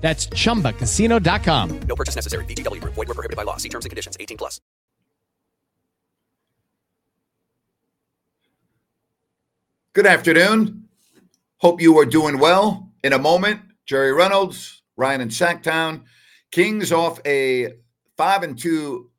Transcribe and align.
That's 0.00 0.26
chumbacasino.com. 0.28 1.80
No 1.80 1.94
purchase 1.94 2.14
necessary. 2.14 2.44
VGW 2.46 2.80
Group. 2.80 2.94
Void 2.94 3.08
were 3.08 3.14
prohibited 3.14 3.36
by 3.36 3.42
law. 3.42 3.58
See 3.58 3.68
terms 3.68 3.84
and 3.84 3.90
conditions. 3.90 4.16
18 4.18 4.38
plus. 4.38 4.60
Good 9.94 10.06
afternoon. 10.06 10.84
Hope 11.56 11.80
you 11.80 11.98
are 11.98 12.06
doing 12.06 12.38
well. 12.38 12.92
In 13.02 13.12
a 13.12 13.18
moment, 13.18 13.60
Jerry 13.84 14.12
Reynolds, 14.12 14.82
Ryan 14.96 15.22
and 15.22 15.30
Sacktown, 15.30 16.04
Kings 16.52 16.92
off 16.92 17.20
a 17.26 17.74
five 18.16 18.42
and 18.44 18.56
two 18.56 19.10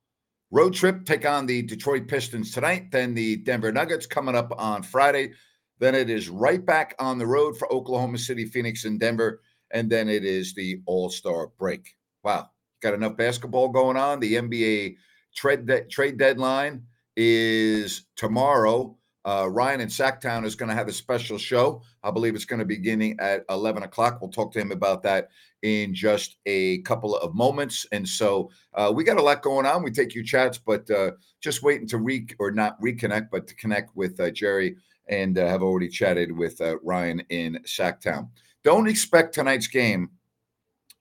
road 0.52 0.74
trip, 0.74 1.06
take 1.06 1.26
on 1.26 1.46
the 1.46 1.64
Detroit 1.64 2.08
Pistons 2.08 2.54
tonight. 2.54 2.92
Then 2.92 3.14
the 3.14 3.38
Denver 3.38 3.72
Nuggets 3.72 4.06
coming 4.06 4.36
up 4.36 4.54
on 4.58 4.84
Friday. 4.84 5.34
Then 5.80 5.96
it 5.96 6.10
is 6.10 6.30
right 6.30 6.66
back 6.66 6.96
on 6.98 7.18
the 7.18 7.28
road 7.28 7.58
for 7.58 7.72
Oklahoma 7.74 8.18
City, 8.18 8.46
Phoenix, 8.46 8.86
and 8.86 9.00
Denver. 9.00 9.42
And 9.72 9.90
then 9.90 10.10
it 10.10 10.26
is 10.26 10.54
the 10.54 10.82
All 10.86 11.10
Star 11.10 11.48
break. 11.58 11.96
Wow, 12.24 12.50
got 12.82 12.94
enough 12.94 13.18
basketball 13.18 13.70
going 13.70 13.98
on. 13.98 14.20
The 14.20 14.36
NBA 14.36 14.98
trade 15.36 15.66
de- 15.66 15.86
trade 15.86 16.18
deadline 16.18 16.84
is 17.16 18.06
tomorrow. 18.16 18.96
Uh, 19.26 19.48
Ryan 19.50 19.82
in 19.82 19.90
Sacktown 19.90 20.46
is 20.46 20.56
going 20.56 20.70
to 20.70 20.76
have 20.76 20.88
a 20.88 20.94
special 20.94 21.38
show. 21.38 21.84
I 22.04 22.12
believe 22.12 22.36
it's 22.36 22.46
going 22.46 22.60
to 22.60 22.66
be 22.66 22.78
beginning 22.78 23.18
at 23.20 23.44
11 23.50 23.84
o'clock. 23.84 24.20
We'll 24.22 24.32
talk 24.32 24.54
to 24.54 24.60
him 24.60 24.72
about 24.72 25.04
that 25.04 25.30
in 25.62 25.94
just 25.94 26.38
a 26.46 26.80
couple 26.82 27.18
of 27.18 27.36
moments. 27.36 27.86
And 27.92 28.08
so 28.08 28.50
uh, 28.74 28.92
we 28.96 29.04
got 29.04 29.18
a 29.18 29.22
lot 29.22 29.42
going 29.42 29.66
on. 29.66 29.84
We 29.84 29.92
take 29.92 30.16
your 30.16 30.24
chats, 30.24 30.58
but 30.58 30.90
uh, 30.90 31.12
just 31.42 31.64
waiting 31.64 31.88
to 31.90 31.98
re 31.98 32.26
or 32.40 32.52
not 32.52 32.82
reconnect, 32.82 33.30
but 33.30 33.46
to 33.48 33.56
connect 33.56 33.96
with 33.96 34.20
uh, 34.20 34.32
Jerry 34.32 34.78
and 35.10 35.38
uh, 35.38 35.48
have 35.48 35.64
already 35.64 35.90
chatted 35.90 36.32
with 36.32 36.62
uh, 36.62 36.80
Ryan 36.80 37.22
in 37.30 37.60
Sacktown. 37.66 38.30
Don't 38.64 38.88
expect 38.88 39.34
tonight's 39.34 39.68
game 39.68 40.10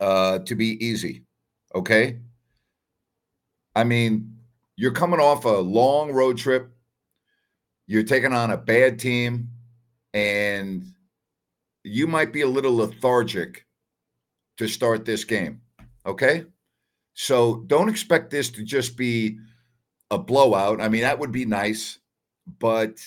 uh, 0.00 0.38
to 0.40 0.54
be 0.54 0.84
easy. 0.84 1.24
Okay. 1.74 2.18
I 3.74 3.84
mean, 3.84 4.36
you're 4.76 4.92
coming 4.92 5.20
off 5.20 5.44
a 5.44 5.48
long 5.48 6.12
road 6.12 6.38
trip. 6.38 6.70
You're 7.86 8.04
taking 8.04 8.32
on 8.32 8.50
a 8.50 8.56
bad 8.56 8.98
team, 8.98 9.48
and 10.12 10.84
you 11.84 12.06
might 12.06 12.32
be 12.32 12.42
a 12.42 12.46
little 12.46 12.76
lethargic 12.76 13.64
to 14.58 14.68
start 14.68 15.04
this 15.04 15.24
game. 15.24 15.62
Okay. 16.04 16.44
So 17.14 17.64
don't 17.66 17.88
expect 17.88 18.30
this 18.30 18.50
to 18.50 18.62
just 18.62 18.96
be 18.96 19.38
a 20.10 20.18
blowout. 20.18 20.80
I 20.80 20.88
mean, 20.88 21.02
that 21.02 21.18
would 21.18 21.32
be 21.32 21.44
nice, 21.44 21.98
but 22.58 22.98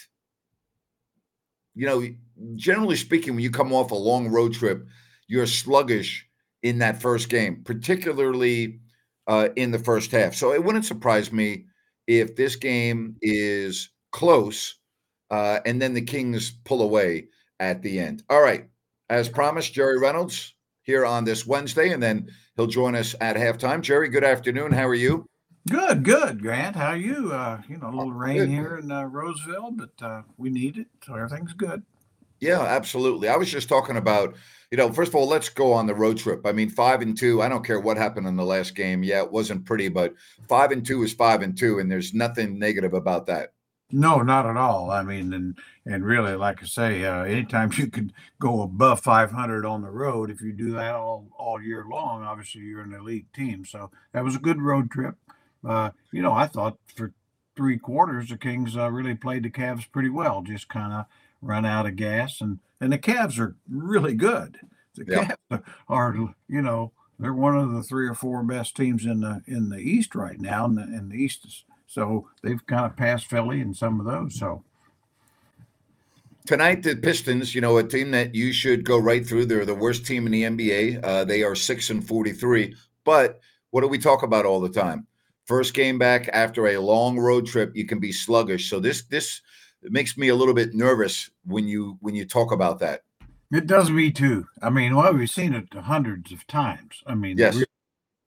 you 1.75 1.85
know, 1.85 2.07
generally 2.55 2.95
speaking, 2.95 3.35
when 3.35 3.43
you 3.43 3.51
come 3.51 3.73
off 3.73 3.91
a 3.91 3.95
long 3.95 4.27
road 4.27 4.53
trip, 4.53 4.85
you're 5.27 5.47
sluggish 5.47 6.27
in 6.63 6.79
that 6.79 7.01
first 7.01 7.29
game, 7.29 7.63
particularly 7.63 8.79
uh, 9.27 9.49
in 9.55 9.71
the 9.71 9.79
first 9.79 10.11
half. 10.11 10.35
So 10.35 10.53
it 10.53 10.63
wouldn't 10.63 10.85
surprise 10.85 11.31
me 11.31 11.65
if 12.07 12.35
this 12.35 12.55
game 12.55 13.15
is 13.21 13.89
close 14.11 14.75
uh, 15.31 15.61
and 15.65 15.81
then 15.81 15.93
the 15.93 16.01
Kings 16.01 16.51
pull 16.65 16.81
away 16.81 17.29
at 17.59 17.81
the 17.81 17.99
end. 17.99 18.23
All 18.29 18.41
right. 18.41 18.67
As 19.09 19.29
promised, 19.29 19.73
Jerry 19.73 19.97
Reynolds 19.97 20.53
here 20.83 21.05
on 21.05 21.23
this 21.23 21.45
Wednesday, 21.45 21.91
and 21.91 22.01
then 22.03 22.29
he'll 22.55 22.67
join 22.67 22.95
us 22.95 23.15
at 23.21 23.35
halftime. 23.35 23.81
Jerry, 23.81 24.09
good 24.09 24.23
afternoon. 24.23 24.71
How 24.71 24.87
are 24.87 24.95
you? 24.95 25.25
Good, 25.69 26.03
good, 26.03 26.41
Grant. 26.41 26.75
How 26.75 26.87
are 26.87 26.97
you? 26.97 27.31
Uh, 27.31 27.61
you 27.69 27.77
know, 27.77 27.87
a 27.87 27.95
little 27.95 28.11
rain 28.11 28.37
good. 28.37 28.49
here 28.49 28.77
in 28.77 28.91
uh, 28.91 29.03
Roseville, 29.03 29.71
but 29.71 29.91
uh, 30.01 30.23
we 30.37 30.49
need 30.49 30.77
it, 30.77 30.87
so 31.05 31.15
everything's 31.15 31.53
good. 31.53 31.83
Yeah, 32.39 32.61
absolutely. 32.61 33.29
I 33.29 33.35
was 33.35 33.51
just 33.51 33.69
talking 33.69 33.97
about, 33.97 34.35
you 34.71 34.77
know, 34.77 34.91
first 34.91 35.09
of 35.09 35.15
all, 35.15 35.27
let's 35.27 35.49
go 35.49 35.71
on 35.71 35.85
the 35.85 35.93
road 35.93 36.17
trip. 36.17 36.41
I 36.45 36.51
mean, 36.51 36.69
five 36.71 37.03
and 37.03 37.15
two. 37.15 37.43
I 37.43 37.49
don't 37.49 37.63
care 37.63 37.79
what 37.79 37.97
happened 37.97 38.27
in 38.27 38.35
the 38.35 38.43
last 38.43 38.73
game. 38.73 39.03
Yeah, 39.03 39.21
it 39.21 39.31
wasn't 39.31 39.65
pretty, 39.65 39.89
but 39.89 40.15
five 40.49 40.71
and 40.71 40.83
two 40.83 41.03
is 41.03 41.13
five 41.13 41.43
and 41.43 41.55
two, 41.55 41.77
and 41.77 41.91
there's 41.91 42.15
nothing 42.15 42.57
negative 42.57 42.95
about 42.95 43.27
that. 43.27 43.53
No, 43.91 44.21
not 44.23 44.47
at 44.47 44.57
all. 44.57 44.89
I 44.89 45.03
mean, 45.03 45.33
and 45.33 45.57
and 45.85 46.03
really, 46.03 46.35
like 46.35 46.63
I 46.63 46.65
say, 46.65 47.05
uh, 47.05 47.23
anytime 47.23 47.71
you 47.77 47.87
could 47.87 48.13
go 48.39 48.63
above 48.63 49.01
500 49.01 49.63
on 49.63 49.83
the 49.83 49.91
road, 49.91 50.31
if 50.31 50.41
you 50.41 50.53
do 50.53 50.71
that 50.71 50.95
all 50.95 51.27
all 51.37 51.61
year 51.61 51.85
long, 51.87 52.23
obviously 52.23 52.61
you're 52.61 52.81
an 52.81 52.93
elite 52.93 53.31
team. 53.35 53.63
So 53.63 53.91
that 54.13 54.23
was 54.23 54.35
a 54.35 54.39
good 54.39 54.59
road 54.59 54.89
trip. 54.89 55.15
Uh, 55.67 55.91
you 56.11 56.21
know, 56.21 56.33
I 56.33 56.47
thought 56.47 56.77
for 56.95 57.13
three 57.55 57.77
quarters 57.77 58.29
the 58.29 58.37
Kings 58.37 58.75
uh, 58.75 58.89
really 58.89 59.15
played 59.15 59.43
the 59.43 59.49
Cavs 59.49 59.89
pretty 59.91 60.09
well. 60.09 60.41
Just 60.41 60.69
kind 60.69 60.93
of 60.93 61.05
run 61.41 61.65
out 61.65 61.85
of 61.85 61.95
gas, 61.95 62.41
and 62.41 62.59
and 62.79 62.91
the 62.91 62.97
Cavs 62.97 63.39
are 63.39 63.55
really 63.69 64.15
good. 64.15 64.59
The 64.95 65.05
Yeah. 65.07 65.31
Cavs 65.51 65.63
are, 65.87 66.15
you 66.47 66.61
know, 66.61 66.91
they're 67.19 67.33
one 67.33 67.57
of 67.57 67.71
the 67.71 67.83
three 67.83 68.07
or 68.07 68.15
four 68.15 68.43
best 68.43 68.75
teams 68.75 69.05
in 69.05 69.21
the 69.21 69.41
in 69.47 69.69
the 69.69 69.79
East 69.79 70.15
right 70.15 70.39
now, 70.39 70.65
and 70.65 70.77
the, 70.77 70.81
and 70.83 71.11
the 71.11 71.15
East 71.15 71.45
is 71.45 71.63
so 71.87 72.29
they've 72.41 72.65
kind 72.67 72.85
of 72.85 72.95
passed 72.95 73.27
Philly 73.27 73.61
and 73.61 73.75
some 73.75 73.99
of 73.99 74.05
those. 74.05 74.39
So 74.39 74.63
Tonight, 76.47 76.81
the 76.81 76.95
Pistons, 76.95 77.53
you 77.53 77.61
know, 77.61 77.77
a 77.77 77.83
team 77.83 78.11
that 78.11 78.33
you 78.33 78.51
should 78.51 78.83
go 78.83 78.97
right 78.97 79.25
through. 79.25 79.45
They're 79.45 79.65
the 79.65 79.75
worst 79.75 80.05
team 80.07 80.25
in 80.25 80.31
the 80.31 80.43
NBA. 80.43 81.03
Uh, 81.03 81.23
they 81.23 81.43
are 81.43 81.53
six 81.53 81.89
and 81.91 82.05
forty-three. 82.05 82.75
But 83.03 83.39
what 83.69 83.81
do 83.81 83.87
we 83.87 83.99
talk 83.99 84.23
about 84.23 84.45
all 84.45 84.59
the 84.59 84.69
time? 84.69 85.05
First 85.51 85.73
game 85.73 85.99
back 85.99 86.29
after 86.31 86.67
a 86.67 86.77
long 86.77 87.19
road 87.19 87.45
trip, 87.45 87.75
you 87.75 87.85
can 87.85 87.99
be 87.99 88.13
sluggish. 88.13 88.69
So 88.69 88.79
this 88.79 89.01
this 89.03 89.41
makes 89.83 90.15
me 90.17 90.29
a 90.29 90.35
little 90.35 90.53
bit 90.53 90.73
nervous 90.73 91.29
when 91.43 91.67
you 91.67 91.97
when 91.99 92.15
you 92.15 92.23
talk 92.23 92.53
about 92.53 92.79
that. 92.79 93.01
it 93.51 93.67
does 93.67 93.91
me 93.91 94.11
too. 94.11 94.47
I 94.61 94.69
mean, 94.69 94.95
well, 94.95 95.13
we've 95.13 95.29
seen 95.29 95.53
it 95.53 95.73
hundreds 95.73 96.31
of 96.31 96.47
times. 96.47 97.03
I 97.05 97.15
mean, 97.15 97.37
Yes. 97.37 97.55
we've 97.57 97.65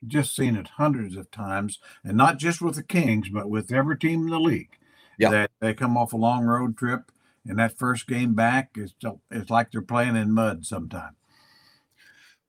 just 0.06 0.36
seen 0.36 0.54
it 0.54 0.68
hundreds 0.76 1.16
of 1.16 1.30
times, 1.30 1.78
and 2.04 2.14
not 2.14 2.36
just 2.38 2.60
with 2.60 2.74
the 2.74 2.82
Kings, 2.82 3.30
but 3.30 3.48
with 3.48 3.72
every 3.72 3.96
team 3.96 4.24
in 4.24 4.28
the 4.28 4.38
league. 4.38 4.76
Yeah. 5.16 5.30
that 5.30 5.50
they 5.60 5.72
come 5.72 5.96
off 5.96 6.12
a 6.12 6.18
long 6.18 6.44
road 6.44 6.76
trip, 6.76 7.10
and 7.46 7.58
that 7.58 7.78
first 7.78 8.06
game 8.06 8.34
back 8.34 8.72
is 8.76 8.92
it's 9.30 9.48
like 9.48 9.70
they're 9.70 9.80
playing 9.80 10.16
in 10.16 10.30
mud 10.32 10.66
sometimes. 10.66 11.16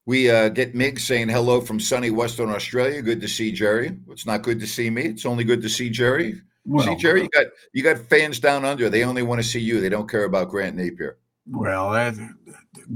We 0.08 0.30
uh, 0.30 0.50
get 0.50 0.76
Mig 0.76 1.00
saying 1.00 1.30
hello 1.30 1.62
from 1.62 1.80
sunny 1.80 2.12
Western 2.12 2.50
Australia. 2.50 3.02
Good 3.02 3.22
to 3.22 3.28
see 3.28 3.52
Jerry. 3.52 3.98
It's 4.10 4.26
not 4.26 4.44
good 4.44 4.60
to 4.60 4.68
see 4.68 4.90
me. 4.90 5.04
It's 5.04 5.26
only 5.26 5.44
good 5.44 5.64
to 5.64 5.70
see 5.70 5.90
Jerry. 5.90 6.42
see, 6.80 6.96
Jerry, 6.96 7.24
you 7.24 7.30
got 7.30 7.48
you 7.74 7.84
got 7.84 7.98
fans 7.98 8.40
down 8.40 8.66
under. 8.66 8.90
They 8.90 9.04
only 9.04 9.24
want 9.24 9.42
to 9.42 9.48
see 9.48 9.60
you. 9.60 9.82
They 9.82 9.90
don't 9.90 10.10
care 10.10 10.26
about 10.26 10.50
Grant 10.50 10.78
Napear. 10.78 11.14
Well, 11.50 11.92
that's 11.92 12.20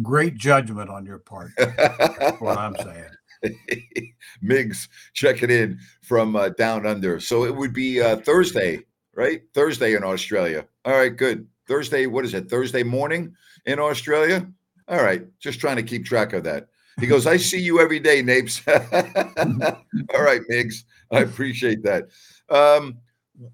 great 0.01 0.37
judgment 0.37 0.89
on 0.89 1.05
your 1.05 1.19
part. 1.19 1.51
That's 1.57 2.39
what 2.41 2.57
I'm 2.57 2.75
saying. 2.75 3.09
Migs 4.43 4.87
checking 5.13 5.49
in 5.49 5.79
from 6.01 6.35
uh, 6.35 6.49
down 6.49 6.85
under. 6.85 7.19
So 7.19 7.45
it 7.45 7.55
would 7.55 7.73
be 7.73 8.01
uh, 8.01 8.17
Thursday, 8.17 8.81
right? 9.15 9.41
Thursday 9.53 9.95
in 9.95 10.03
Australia. 10.03 10.65
All 10.85 10.93
right, 10.93 11.15
good. 11.15 11.47
Thursday, 11.67 12.05
what 12.05 12.25
is 12.25 12.33
it? 12.33 12.49
Thursday 12.49 12.83
morning 12.83 13.35
in 13.65 13.79
Australia? 13.79 14.47
All 14.87 15.03
right, 15.03 15.25
just 15.39 15.59
trying 15.59 15.77
to 15.77 15.83
keep 15.83 16.05
track 16.05 16.33
of 16.33 16.43
that. 16.43 16.67
He 16.99 17.07
goes, 17.07 17.25
I 17.25 17.37
see 17.37 17.59
you 17.59 17.79
every 17.79 17.99
day, 17.99 18.21
Napes. 18.21 18.61
All 18.67 20.21
right, 20.21 20.41
Migs. 20.49 20.83
I 21.11 21.21
appreciate 21.21 21.83
that. 21.83 22.07
Um, 22.49 22.97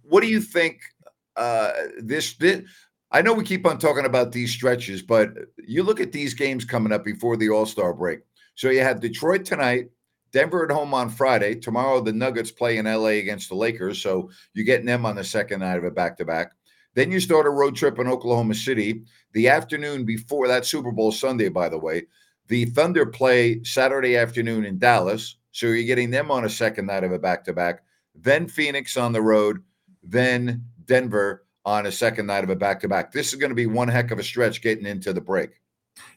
what 0.01 0.21
do 0.21 0.27
you 0.27 0.42
think 0.42 0.81
uh, 1.36 1.71
this, 2.00 2.33
this 2.33 2.63
I 3.12 3.21
know 3.21 3.33
we 3.33 3.44
keep 3.44 3.65
on 3.65 3.77
talking 3.77 4.06
about 4.06 4.31
these 4.31 4.51
stretches, 4.51 5.01
but 5.01 5.30
you 5.57 5.83
look 5.83 6.00
at 6.00 6.12
these 6.12 6.33
games 6.33 6.65
coming 6.65 6.92
up 6.92 7.06
before 7.06 7.38
the 7.38 7.50
All 7.50 7.65
Star 7.65 7.94
break. 7.94 8.19
So 8.56 8.69
you 8.69 8.81
have 8.81 9.00
Detroit 9.00 9.45
tonight, 9.45 9.89
Denver 10.31 10.65
at 10.65 10.71
home 10.71 10.94
on 10.94 11.09
Friday. 11.09 11.56
Tomorrow, 11.56 12.01
the 12.01 12.13
Nuggets 12.13 12.51
play 12.51 12.77
in 12.77 12.86
LA 12.86 13.19
against 13.19 13.50
the 13.50 13.56
Lakers. 13.56 14.01
So 14.01 14.31
you're 14.53 14.65
getting 14.65 14.86
them 14.86 15.06
on 15.06 15.15
the 15.15 15.24
second 15.24 15.59
night 15.59 15.77
of 15.77 15.83
a 15.83 15.92
back 15.92 16.18
to 16.18 16.25
back. 16.25 16.51
Then 16.94 17.12
you 17.12 17.19
start 17.19 17.45
a 17.45 17.51
road 17.51 17.75
trip 17.75 18.00
in 18.00 18.07
Oklahoma 18.07 18.56
City. 18.56 19.03
The 19.33 19.50
afternoon 19.50 20.06
before 20.06 20.47
that 20.47 20.65
Super 20.65 20.92
Bowl 20.92 21.12
Sunday, 21.12 21.50
by 21.50 21.69
the 21.69 21.77
way, 21.77 22.07
the 22.47 22.65
Thunder 22.65 23.06
play 23.06 23.63
Saturday 23.63 24.18
afternoon 24.18 24.65
in 24.65 24.77
Dallas. 24.77 25.38
So 25.51 25.68
you're 25.68 25.83
getting 25.83 26.12
them 26.12 26.31
on 26.31 26.45
a 26.45 26.50
second 26.50 26.86
night 26.86 27.03
of 27.03 27.12
a 27.12 27.19
back 27.19 27.44
to 27.45 27.53
back. 27.53 27.83
Then 28.13 28.47
Phoenix 28.47 28.97
on 28.97 29.13
the 29.13 29.21
road. 29.21 29.63
Then 30.03 30.63
Denver 30.86 31.45
on 31.65 31.88
a 31.88 31.92
second 31.92 32.27
night 32.27 32.44
of 32.44 32.50
a 32.50 32.56
back 32.56 32.80
to 32.81 32.88
back. 32.88 33.12
This 33.12 33.33
is 33.33 33.39
going 33.39 33.50
to 33.50 33.56
be 33.56 33.65
one 33.65 33.88
heck 33.88 34.12
of 34.12 34.19
a 34.19 34.24
stretch 34.24 34.62
getting 34.62 34.86
into 34.86 35.13
the 35.13 35.21
break. 35.21 35.62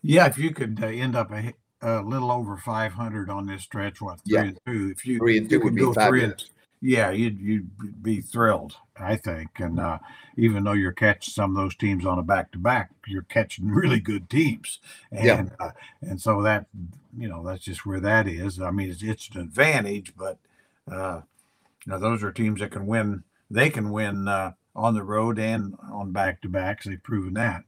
Yeah, 0.02 0.26
if 0.26 0.36
you 0.36 0.50
could 0.52 0.78
uh, 0.82 0.86
end 0.86 1.16
up 1.16 1.32
a, 1.32 1.54
a, 1.80 2.02
little 2.02 2.30
over 2.30 2.56
500 2.56 3.30
on 3.30 3.46
this 3.46 3.62
stretch, 3.62 4.00
what 4.00 4.20
three 4.20 4.34
Yeah. 4.34 4.42
and 4.42 4.58
two? 4.66 4.92
If 4.94 5.06
you 5.06 5.18
Three 5.18 5.38
and 5.38 5.48
two 5.48 5.60
would 5.60 5.74
be 5.74 5.80
go 5.80 5.94
three 5.94 6.24
and 6.24 6.32
fabulous. 6.32 6.50
Yeah, 6.80 7.10
you'd 7.10 7.40
you'd 7.40 8.02
be 8.02 8.20
thrilled, 8.20 8.76
I 8.98 9.16
think. 9.16 9.50
And 9.58 9.80
uh, 9.80 9.98
even 10.36 10.64
though 10.64 10.72
you're 10.74 10.92
catching 10.92 11.32
some 11.32 11.56
of 11.56 11.62
those 11.62 11.76
teams 11.76 12.06
on 12.06 12.18
a 12.18 12.22
back 12.22 12.52
to 12.52 12.58
back, 12.58 12.90
you're 13.06 13.22
catching 13.22 13.68
really 13.70 14.00
good 14.00 14.30
teams. 14.30 14.78
And 15.12 15.50
Yeah. 15.50 15.56
uh, 15.60 15.70
and 16.02 16.20
so 16.20 16.42
that 16.42 16.66
you 17.16 17.28
know 17.28 17.44
that's 17.44 17.64
just 17.64 17.86
where 17.86 18.00
that 18.00 18.28
is. 18.28 18.60
I 18.60 18.70
mean, 18.70 18.90
it's, 18.90 19.02
it's 19.02 19.28
an 19.34 19.40
advantage, 19.40 20.14
but 20.16 20.38
uh, 20.90 21.22
you 21.86 21.92
know 21.92 21.98
those 21.98 22.22
are 22.22 22.32
teams 22.32 22.60
that 22.60 22.72
can 22.72 22.86
win. 22.86 23.24
They 23.50 23.70
can 23.70 23.90
win 23.90 24.28
uh, 24.28 24.52
on 24.76 24.94
the 24.94 25.04
road 25.04 25.38
and 25.38 25.76
on 25.92 26.12
back 26.12 26.42
to 26.42 26.48
backs. 26.48 26.86
They've 26.86 27.02
proven 27.02 27.34
that. 27.34 27.64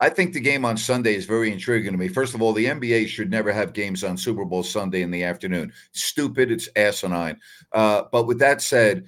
I 0.00 0.08
think 0.08 0.32
the 0.32 0.40
game 0.40 0.64
on 0.64 0.78
Sunday 0.78 1.14
is 1.14 1.26
very 1.26 1.52
intriguing 1.52 1.92
to 1.92 1.98
me. 1.98 2.08
First 2.08 2.34
of 2.34 2.40
all, 2.40 2.54
the 2.54 2.64
NBA 2.64 3.06
should 3.06 3.30
never 3.30 3.52
have 3.52 3.74
games 3.74 4.02
on 4.02 4.16
Super 4.16 4.46
Bowl 4.46 4.62
Sunday 4.62 5.02
in 5.02 5.10
the 5.10 5.22
afternoon. 5.22 5.72
Stupid. 5.92 6.50
It's 6.50 6.70
asinine. 6.74 7.38
Uh, 7.72 8.04
but 8.10 8.26
with 8.26 8.38
that 8.38 8.62
said, 8.62 9.04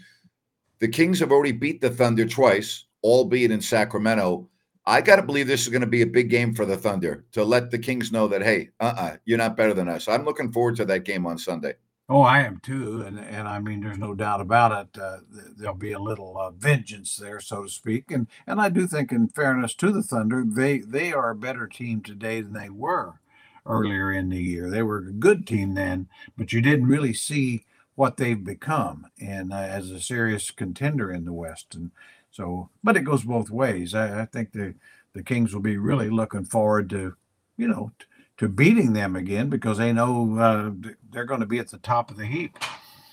the 0.81 0.89
Kings 0.89 1.19
have 1.21 1.33
already 1.33 1.53
beat 1.53 1.81
the 1.81 1.89
Thunder 1.89 2.27
twice, 2.27 2.85
albeit 3.03 3.51
in 3.51 3.61
Sacramento. 3.63 4.49
I 4.85 5.01
got 5.01 5.17
to 5.17 5.23
believe 5.23 5.47
this 5.47 5.63
is 5.63 5.69
going 5.69 5.81
to 5.81 5.87
be 5.87 6.03
a 6.03 6.07
big 6.07 6.29
game 6.29 6.55
for 6.55 6.67
the 6.67 6.77
Thunder 6.77 7.25
to 7.33 7.43
let 7.43 7.71
the 7.71 7.79
Kings 7.79 8.13
know 8.13 8.29
that, 8.29 8.43
hey, 8.43 8.69
uh 8.81 8.93
uh-uh, 8.97 9.03
uh, 9.03 9.17
you 9.25 9.37
are 9.37 9.39
not 9.39 9.57
better 9.57 9.73
than 9.73 9.89
us. 9.89 10.09
I'm 10.09 10.25
looking 10.25 10.53
forward 10.53 10.77
to 10.77 10.85
that 10.87 11.05
game 11.05 11.25
on 11.25 11.39
Sunday. 11.39 11.75
Oh, 12.09 12.23
I 12.23 12.41
am 12.41 12.59
too, 12.61 13.01
and 13.03 13.19
and 13.19 13.49
I 13.49 13.59
mean, 13.59 13.81
there's 13.81 13.99
no 13.99 14.15
doubt 14.15 14.41
about 14.41 14.87
it. 14.95 15.01
Uh, 15.01 15.19
there'll 15.57 15.75
be 15.75 15.93
a 15.93 15.99
little 15.99 16.37
uh, 16.37 16.51
vengeance 16.51 17.17
there, 17.17 17.41
so 17.41 17.63
to 17.63 17.69
speak, 17.71 18.11
and 18.11 18.27
and 18.47 18.61
I 18.61 18.69
do 18.69 18.87
think, 18.87 19.13
in 19.13 19.29
fairness 19.29 19.75
to 19.77 19.91
the 19.93 20.03
Thunder, 20.03 20.45
they 20.47 20.79
they 20.79 21.13
are 21.13 21.31
a 21.31 21.35
better 21.37 21.67
team 21.67 22.03
today 22.03 22.41
than 22.43 22.53
they 22.53 22.69
were 22.71 23.21
earlier 23.67 24.13
in 24.13 24.29
the 24.29 24.43
year. 24.43 24.69
They 24.69 24.83
were 24.83 24.99
a 24.99 25.13
good 25.13 25.47
team 25.47 25.75
then, 25.75 26.09
but 26.37 26.53
you 26.53 26.61
didn't 26.61 26.87
really 26.89 27.15
see 27.15 27.65
what 27.95 28.17
they've 28.17 28.43
become, 28.45 29.07
and 29.21 29.53
uh, 29.53 29.57
as 29.57 29.91
a 29.91 30.01
serious 30.01 30.51
contender 30.51 31.11
in 31.13 31.25
the 31.25 31.33
West, 31.33 31.75
and 31.75 31.93
so, 32.31 32.69
but 32.85 32.97
it 32.97 33.03
goes 33.05 33.23
both 33.23 33.49
ways. 33.49 33.95
I, 33.95 34.23
I 34.23 34.25
think 34.27 34.53
the 34.53 34.75
the 35.15 35.23
Kings 35.23 35.55
will 35.55 35.63
be 35.63 35.77
really 35.79 36.11
looking 36.11 36.45
forward 36.45 36.91
to, 36.91 37.15
you 37.57 37.69
know. 37.69 37.93
To 38.39 38.49
beating 38.49 38.93
them 38.93 39.17
again 39.17 39.49
because 39.49 39.79
they 39.79 39.93
know 39.93 40.39
uh, 40.39 40.71
they're 41.11 41.25
going 41.25 41.41
to 41.41 41.47
be 41.47 41.59
at 41.59 41.69
the 41.69 41.79
top 41.79 42.11
of 42.11 42.17
the 42.17 42.27
heap. 42.27 42.59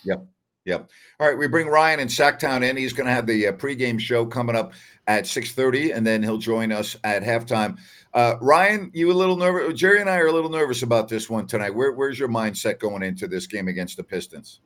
Yep. 0.04 0.26
Yep. 0.66 0.90
All 1.20 1.28
right. 1.28 1.38
We 1.38 1.48
bring 1.48 1.68
Ryan 1.68 2.00
in 2.00 2.08
Sacktown 2.08 2.68
in. 2.68 2.78
He's 2.78 2.94
going 2.94 3.08
to 3.08 3.14
have 3.14 3.26
the 3.26 3.48
uh, 3.48 3.52
pregame 3.54 4.00
show 4.00 4.26
coming 4.26 4.56
up 4.56 4.74
at 5.08 5.24
6.30, 5.24 5.96
and 5.96 6.06
then 6.06 6.22
he'll 6.22 6.38
join 6.38 6.72
us 6.72 6.96
at 7.04 7.24
halftime. 7.24 7.78
Uh, 8.14 8.36
Ryan, 8.42 8.92
you 8.94 9.12
a 9.12 9.14
little 9.14 9.38
nervous? 9.38 9.80
Jerry 9.80 10.02
and 10.02 10.10
I 10.10 10.18
are 10.18 10.28
a 10.28 10.32
little 10.32 10.50
nervous 10.50 10.84
about 10.84 11.08
this 11.08 11.30
one 11.30 11.48
tonight. 11.48 11.74
Where, 11.74 11.94
where's 11.94 12.20
your 12.20 12.30
mindset 12.30 12.80
going 12.80 13.04
into 13.04 13.28
this 13.28 13.48
game 13.48 13.68
against 13.68 13.98
the 13.98 14.04
Pistons? 14.04 14.60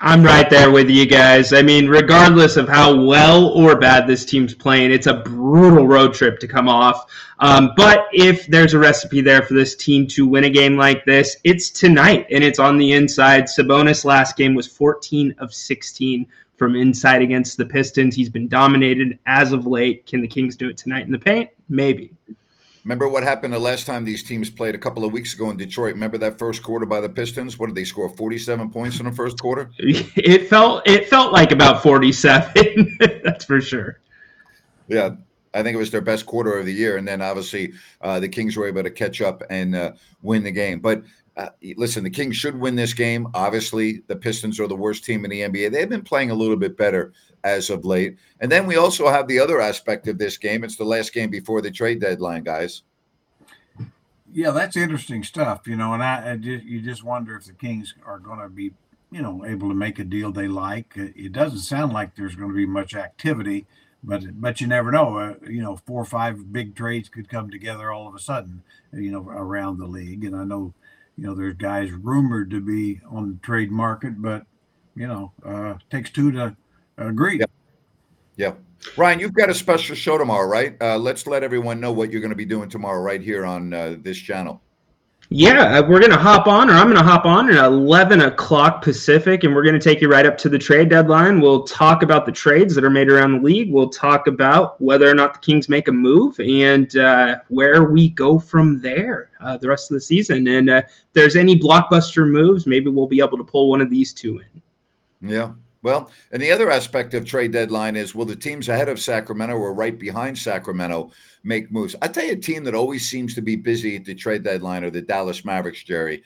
I'm 0.00 0.24
right 0.24 0.50
there 0.50 0.70
with 0.70 0.90
you 0.90 1.06
guys. 1.06 1.52
I 1.52 1.62
mean, 1.62 1.86
regardless 1.86 2.56
of 2.56 2.68
how 2.68 3.00
well 3.04 3.46
or 3.48 3.78
bad 3.78 4.06
this 4.06 4.24
team's 4.24 4.52
playing, 4.52 4.90
it's 4.90 5.06
a 5.06 5.14
brutal 5.14 5.86
road 5.86 6.12
trip 6.12 6.40
to 6.40 6.48
come 6.48 6.68
off. 6.68 7.08
Um, 7.38 7.72
but 7.76 8.06
if 8.12 8.46
there's 8.48 8.74
a 8.74 8.78
recipe 8.78 9.20
there 9.20 9.42
for 9.42 9.54
this 9.54 9.76
team 9.76 10.06
to 10.08 10.26
win 10.26 10.44
a 10.44 10.50
game 10.50 10.76
like 10.76 11.04
this, 11.04 11.36
it's 11.44 11.70
tonight, 11.70 12.26
and 12.30 12.42
it's 12.42 12.58
on 12.58 12.78
the 12.78 12.92
inside. 12.92 13.44
Sabonis' 13.44 14.04
last 14.04 14.36
game 14.36 14.54
was 14.54 14.66
14 14.66 15.34
of 15.38 15.54
16 15.54 16.26
from 16.56 16.76
inside 16.76 17.22
against 17.22 17.56
the 17.56 17.66
Pistons. 17.66 18.14
He's 18.14 18.28
been 18.28 18.48
dominated 18.48 19.18
as 19.26 19.52
of 19.52 19.66
late. 19.66 20.06
Can 20.06 20.20
the 20.20 20.28
Kings 20.28 20.56
do 20.56 20.68
it 20.68 20.76
tonight 20.76 21.06
in 21.06 21.12
the 21.12 21.18
paint? 21.18 21.50
Maybe. 21.68 22.12
Remember 22.84 23.08
what 23.08 23.22
happened 23.22 23.54
the 23.54 23.60
last 23.60 23.86
time 23.86 24.04
these 24.04 24.24
teams 24.24 24.50
played 24.50 24.74
a 24.74 24.78
couple 24.78 25.04
of 25.04 25.12
weeks 25.12 25.34
ago 25.34 25.50
in 25.50 25.56
Detroit? 25.56 25.94
Remember 25.94 26.18
that 26.18 26.38
first 26.38 26.64
quarter 26.64 26.84
by 26.84 27.00
the 27.00 27.08
Pistons? 27.08 27.56
What 27.56 27.66
did 27.66 27.76
they 27.76 27.84
score? 27.84 28.08
47 28.08 28.70
points 28.70 28.98
in 28.98 29.06
the 29.06 29.12
first 29.12 29.38
quarter? 29.38 29.70
It 29.78 30.48
felt 30.48 30.86
it 30.86 31.08
felt 31.08 31.32
like 31.32 31.52
about 31.52 31.82
47. 31.82 32.98
That's 33.24 33.44
for 33.44 33.60
sure. 33.60 34.00
Yeah, 34.88 35.10
I 35.54 35.62
think 35.62 35.74
it 35.74 35.78
was 35.78 35.90
their 35.90 36.00
best 36.00 36.26
quarter 36.26 36.58
of 36.58 36.66
the 36.66 36.72
year, 36.72 36.96
and 36.96 37.06
then 37.06 37.22
obviously 37.22 37.72
uh, 38.00 38.18
the 38.18 38.28
Kings 38.28 38.56
were 38.56 38.66
able 38.66 38.82
to 38.82 38.90
catch 38.90 39.20
up 39.20 39.42
and 39.48 39.76
uh, 39.76 39.92
win 40.22 40.42
the 40.42 40.50
game. 40.50 40.80
But 40.80 41.02
uh, 41.36 41.48
listen, 41.76 42.04
the 42.04 42.10
Kings 42.10 42.36
should 42.36 42.58
win 42.58 42.74
this 42.74 42.92
game. 42.92 43.26
Obviously, 43.34 44.02
the 44.06 44.16
Pistons 44.16 44.60
are 44.60 44.68
the 44.68 44.76
worst 44.76 45.04
team 45.04 45.24
in 45.24 45.30
the 45.30 45.40
NBA. 45.40 45.72
They've 45.72 45.88
been 45.88 46.02
playing 46.02 46.30
a 46.30 46.34
little 46.34 46.56
bit 46.56 46.76
better 46.76 47.12
as 47.44 47.70
of 47.70 47.84
late. 47.84 48.18
And 48.40 48.52
then 48.52 48.66
we 48.66 48.76
also 48.76 49.08
have 49.08 49.26
the 49.26 49.38
other 49.38 49.60
aspect 49.60 50.08
of 50.08 50.18
this 50.18 50.36
game. 50.36 50.62
It's 50.62 50.76
the 50.76 50.84
last 50.84 51.12
game 51.12 51.30
before 51.30 51.62
the 51.62 51.70
trade 51.70 52.00
deadline, 52.00 52.44
guys. 52.44 52.82
Yeah, 54.32 54.50
that's 54.50 54.76
interesting 54.76 55.22
stuff, 55.22 55.66
you 55.66 55.76
know. 55.76 55.94
And 55.94 56.02
I, 56.02 56.32
I 56.32 56.36
just, 56.36 56.64
you 56.64 56.80
just 56.80 57.04
wonder 57.04 57.36
if 57.36 57.44
the 57.44 57.52
Kings 57.52 57.94
are 58.06 58.18
going 58.18 58.40
to 58.40 58.48
be, 58.48 58.72
you 59.10 59.22
know, 59.22 59.44
able 59.44 59.68
to 59.68 59.74
make 59.74 59.98
a 59.98 60.04
deal 60.04 60.32
they 60.32 60.48
like. 60.48 60.92
It 60.96 61.32
doesn't 61.32 61.60
sound 61.60 61.92
like 61.92 62.14
there's 62.14 62.34
going 62.34 62.50
to 62.50 62.56
be 62.56 62.66
much 62.66 62.94
activity 62.94 63.66
but 64.04 64.40
but 64.40 64.60
you 64.60 64.66
never 64.66 64.90
know. 64.90 65.16
Uh, 65.16 65.34
you 65.48 65.62
know, 65.62 65.76
four 65.86 66.02
or 66.02 66.06
five 66.06 66.52
big 66.52 66.74
trades 66.74 67.08
could 67.08 67.28
come 67.28 67.50
together 67.50 67.92
all 67.92 68.08
of 68.08 68.14
a 68.14 68.18
sudden. 68.18 68.62
You 68.92 69.12
know, 69.12 69.28
around 69.28 69.78
the 69.78 69.86
league, 69.86 70.24
and 70.24 70.36
I 70.36 70.44
know, 70.44 70.74
you 71.16 71.26
know, 71.26 71.34
there's 71.34 71.56
guys 71.56 71.90
rumored 71.90 72.50
to 72.50 72.60
be 72.60 73.00
on 73.10 73.28
the 73.28 73.38
trade 73.46 73.70
market, 73.70 74.20
but 74.20 74.44
you 74.94 75.06
know, 75.06 75.32
uh, 75.44 75.74
takes 75.90 76.10
two 76.10 76.32
to 76.32 76.56
agree. 76.98 77.38
Yeah. 77.38 77.46
Yep. 78.36 78.60
Ryan, 78.96 79.20
you've 79.20 79.34
got 79.34 79.48
a 79.48 79.54
special 79.54 79.94
show 79.94 80.18
tomorrow, 80.18 80.46
right? 80.46 80.76
Uh, 80.80 80.98
let's 80.98 81.26
let 81.26 81.42
everyone 81.42 81.80
know 81.80 81.92
what 81.92 82.10
you're 82.10 82.20
going 82.20 82.30
to 82.30 82.36
be 82.36 82.44
doing 82.44 82.68
tomorrow, 82.68 83.00
right 83.00 83.20
here 83.20 83.46
on 83.46 83.72
uh, 83.72 83.96
this 84.00 84.18
channel. 84.18 84.60
Yeah, 85.34 85.78
uh, 85.78 85.88
we're 85.88 85.98
going 85.98 86.12
to 86.12 86.18
hop 86.18 86.46
on, 86.46 86.68
or 86.68 86.74
I'm 86.74 86.88
going 86.88 86.98
to 86.98 87.02
hop 87.02 87.24
on 87.24 87.48
at 87.48 87.64
11 87.64 88.20
o'clock 88.20 88.82
Pacific, 88.82 89.44
and 89.44 89.54
we're 89.54 89.62
going 89.62 89.72
to 89.72 89.80
take 89.80 90.02
you 90.02 90.08
right 90.10 90.26
up 90.26 90.36
to 90.38 90.50
the 90.50 90.58
trade 90.58 90.90
deadline. 90.90 91.40
We'll 91.40 91.62
talk 91.62 92.02
about 92.02 92.26
the 92.26 92.32
trades 92.32 92.74
that 92.74 92.84
are 92.84 92.90
made 92.90 93.10
around 93.10 93.32
the 93.32 93.40
league. 93.40 93.72
We'll 93.72 93.88
talk 93.88 94.26
about 94.26 94.78
whether 94.78 95.08
or 95.08 95.14
not 95.14 95.32
the 95.32 95.38
Kings 95.38 95.70
make 95.70 95.88
a 95.88 95.92
move 95.92 96.38
and 96.38 96.94
uh, 96.98 97.38
where 97.48 97.84
we 97.84 98.10
go 98.10 98.38
from 98.38 98.82
there 98.82 99.30
uh, 99.40 99.56
the 99.56 99.68
rest 99.68 99.90
of 99.90 99.94
the 99.94 100.02
season. 100.02 100.46
And 100.48 100.68
uh, 100.68 100.82
if 100.84 101.12
there's 101.14 101.36
any 101.36 101.58
blockbuster 101.58 102.28
moves, 102.28 102.66
maybe 102.66 102.90
we'll 102.90 103.06
be 103.06 103.20
able 103.20 103.38
to 103.38 103.44
pull 103.44 103.70
one 103.70 103.80
of 103.80 103.88
these 103.88 104.12
two 104.12 104.38
in. 104.38 105.30
Yeah. 105.30 105.52
Well, 105.82 106.12
and 106.30 106.40
the 106.40 106.52
other 106.52 106.70
aspect 106.70 107.12
of 107.14 107.26
trade 107.26 107.52
deadline 107.52 107.96
is 107.96 108.14
will 108.14 108.24
the 108.24 108.36
teams 108.36 108.68
ahead 108.68 108.88
of 108.88 109.00
Sacramento 109.00 109.56
or 109.56 109.74
right 109.74 109.98
behind 109.98 110.38
Sacramento 110.38 111.10
make 111.42 111.72
moves? 111.72 111.96
I 112.00 112.08
tell 112.08 112.24
you, 112.24 112.32
a 112.32 112.36
team 112.36 112.62
that 112.64 112.74
always 112.74 113.08
seems 113.08 113.34
to 113.34 113.42
be 113.42 113.56
busy 113.56 113.96
at 113.96 114.04
the 114.04 114.14
trade 114.14 114.44
deadline 114.44 114.84
are 114.84 114.90
the 114.90 115.02
Dallas 115.02 115.44
Mavericks, 115.44 115.82
Jerry. 115.82 116.22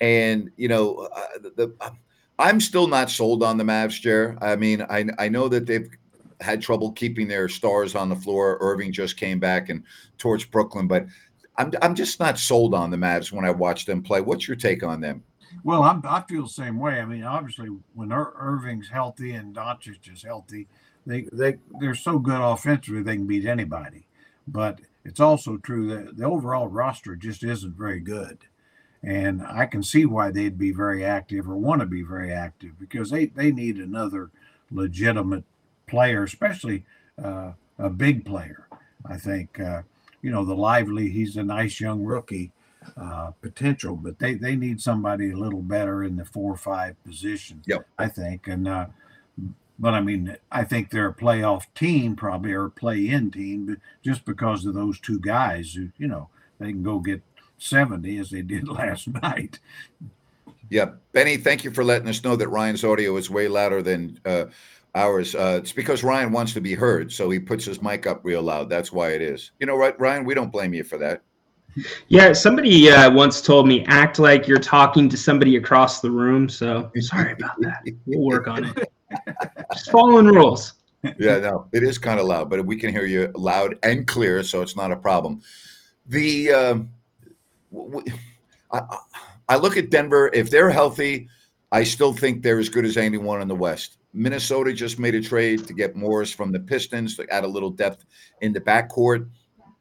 And 0.00 0.50
you 0.56 0.68
know, 0.68 1.08
uh, 1.16 1.38
the, 1.42 1.50
the, 1.56 1.92
I'm 2.38 2.60
still 2.60 2.86
not 2.86 3.10
sold 3.10 3.42
on 3.42 3.56
the 3.56 3.64
Mavs, 3.64 4.00
Jerry. 4.00 4.36
I 4.42 4.56
mean, 4.56 4.82
I 4.82 5.06
I 5.18 5.28
know 5.28 5.48
that 5.48 5.66
they've 5.66 5.88
had 6.40 6.60
trouble 6.60 6.92
keeping 6.92 7.28
their 7.28 7.48
stars 7.48 7.94
on 7.94 8.10
the 8.10 8.16
floor. 8.16 8.58
Irving 8.60 8.92
just 8.92 9.16
came 9.16 9.40
back 9.40 9.70
and 9.70 9.82
torched 10.18 10.50
Brooklyn, 10.50 10.86
but 10.86 11.06
I'm 11.56 11.72
I'm 11.80 11.94
just 11.94 12.20
not 12.20 12.38
sold 12.38 12.74
on 12.74 12.90
the 12.90 12.96
Mavs 12.98 13.32
when 13.32 13.46
I 13.46 13.50
watch 13.50 13.86
them 13.86 14.02
play. 14.02 14.20
What's 14.20 14.46
your 14.46 14.56
take 14.56 14.82
on 14.82 15.00
them? 15.00 15.24
Well, 15.64 15.82
I'm, 15.82 16.02
I 16.04 16.22
feel 16.22 16.44
the 16.44 16.48
same 16.48 16.78
way. 16.78 17.00
I 17.00 17.04
mean, 17.04 17.24
obviously, 17.24 17.68
when 17.94 18.12
Ir- 18.12 18.32
Irving's 18.38 18.88
healthy 18.88 19.32
and 19.32 19.54
Doncic 19.54 20.10
is 20.12 20.22
healthy, 20.22 20.68
they 21.06 21.22
they 21.32 21.56
they're 21.80 21.94
so 21.94 22.18
good 22.18 22.40
offensively 22.40 23.02
they 23.02 23.16
can 23.16 23.26
beat 23.26 23.46
anybody. 23.46 24.06
But 24.46 24.80
it's 25.04 25.20
also 25.20 25.56
true 25.56 25.88
that 25.88 26.16
the 26.16 26.24
overall 26.24 26.68
roster 26.68 27.16
just 27.16 27.42
isn't 27.42 27.76
very 27.76 28.00
good, 28.00 28.38
and 29.02 29.42
I 29.42 29.66
can 29.66 29.82
see 29.82 30.04
why 30.06 30.30
they'd 30.30 30.58
be 30.58 30.72
very 30.72 31.04
active 31.04 31.48
or 31.48 31.56
want 31.56 31.80
to 31.80 31.86
be 31.86 32.02
very 32.02 32.32
active 32.32 32.78
because 32.78 33.10
they 33.10 33.26
they 33.26 33.52
need 33.52 33.78
another 33.78 34.30
legitimate 34.70 35.44
player, 35.86 36.24
especially 36.24 36.84
uh, 37.22 37.52
a 37.78 37.90
big 37.90 38.24
player. 38.24 38.66
I 39.06 39.16
think 39.16 39.58
uh, 39.60 39.82
you 40.22 40.30
know 40.30 40.44
the 40.44 40.54
lively. 40.56 41.08
He's 41.10 41.36
a 41.36 41.42
nice 41.42 41.80
young 41.80 42.02
rookie 42.04 42.52
uh, 42.96 43.30
potential, 43.40 43.96
but 43.96 44.18
they 44.18 44.34
they 44.34 44.56
need 44.56 44.80
somebody 44.80 45.32
a 45.32 45.36
little 45.36 45.62
better 45.62 46.04
in 46.04 46.16
the 46.16 46.24
four 46.24 46.52
or 46.52 46.56
five 46.56 47.02
position. 47.04 47.62
Yep. 47.66 47.86
I 47.98 48.08
think, 48.08 48.46
and 48.48 48.66
uh, 48.66 48.86
but 49.78 49.94
I 49.94 50.00
mean, 50.00 50.36
I 50.50 50.64
think 50.64 50.90
they're 50.90 51.08
a 51.08 51.14
playoff 51.14 51.64
team, 51.74 52.16
probably 52.16 52.52
or 52.52 52.66
a 52.66 52.70
play-in 52.70 53.30
team, 53.30 53.66
but 53.66 53.78
just 54.04 54.24
because 54.24 54.64
of 54.66 54.74
those 54.74 54.98
two 55.00 55.20
guys, 55.20 55.72
who 55.74 55.88
you 55.98 56.08
know 56.08 56.28
they 56.58 56.72
can 56.72 56.82
go 56.82 56.98
get 56.98 57.22
seventy 57.58 58.18
as 58.18 58.30
they 58.30 58.42
did 58.42 58.68
last 58.68 59.08
night. 59.08 59.58
Yeah, 60.70 60.92
Benny, 61.12 61.38
thank 61.38 61.64
you 61.64 61.70
for 61.70 61.82
letting 61.82 62.08
us 62.08 62.22
know 62.22 62.36
that 62.36 62.48
Ryan's 62.48 62.84
audio 62.84 63.16
is 63.16 63.30
way 63.30 63.48
louder 63.48 63.82
than 63.82 64.20
uh, 64.26 64.46
ours. 64.94 65.34
Uh, 65.34 65.60
it's 65.62 65.72
because 65.72 66.04
Ryan 66.04 66.30
wants 66.30 66.52
to 66.54 66.60
be 66.60 66.74
heard, 66.74 67.10
so 67.10 67.30
he 67.30 67.38
puts 67.38 67.64
his 67.64 67.80
mic 67.80 68.06
up 68.06 68.20
real 68.22 68.42
loud. 68.42 68.68
That's 68.68 68.92
why 68.92 69.12
it 69.12 69.22
is. 69.22 69.52
You 69.60 69.66
know, 69.66 69.76
right, 69.76 69.98
Ryan? 69.98 70.24
We 70.24 70.34
don't 70.34 70.52
blame 70.52 70.74
you 70.74 70.84
for 70.84 70.98
that. 70.98 71.22
Yeah, 72.08 72.32
somebody 72.32 72.90
uh, 72.90 73.10
once 73.10 73.40
told 73.40 73.68
me 73.68 73.84
act 73.86 74.18
like 74.18 74.46
you're 74.46 74.58
talking 74.58 75.08
to 75.08 75.16
somebody 75.16 75.56
across 75.56 76.00
the 76.00 76.10
room. 76.10 76.48
So 76.48 76.90
sorry 77.00 77.32
about 77.32 77.60
that. 77.60 77.82
We'll 78.06 78.20
work 78.20 78.48
on 78.48 78.64
it. 78.64 78.92
Just 79.72 79.90
following 79.90 80.26
rules. 80.26 80.74
yeah, 81.18 81.38
no, 81.38 81.68
it 81.72 81.82
is 81.82 81.96
kind 81.98 82.18
of 82.18 82.26
loud, 82.26 82.50
but 82.50 82.64
we 82.64 82.76
can 82.76 82.90
hear 82.90 83.06
you 83.06 83.30
loud 83.34 83.76
and 83.82 84.06
clear, 84.06 84.42
so 84.42 84.62
it's 84.62 84.76
not 84.76 84.90
a 84.90 84.96
problem. 84.96 85.40
The 86.06 86.52
um, 86.52 86.90
w- 87.72 87.92
w- 87.92 88.16
I, 88.72 88.98
I 89.48 89.56
look 89.56 89.76
at 89.76 89.90
Denver. 89.90 90.30
If 90.32 90.50
they're 90.50 90.70
healthy, 90.70 91.28
I 91.70 91.84
still 91.84 92.12
think 92.12 92.42
they're 92.42 92.58
as 92.58 92.68
good 92.68 92.84
as 92.84 92.96
anyone 92.96 93.40
in 93.40 93.48
the 93.48 93.54
West. 93.54 93.98
Minnesota 94.12 94.72
just 94.72 94.98
made 94.98 95.14
a 95.14 95.20
trade 95.20 95.66
to 95.66 95.72
get 95.74 95.94
Morris 95.94 96.32
from 96.32 96.50
the 96.50 96.60
Pistons 96.60 97.16
to 97.16 97.26
add 97.30 97.44
a 97.44 97.48
little 97.48 97.70
depth 97.70 98.04
in 98.40 98.52
the 98.52 98.60
backcourt. 98.60 99.28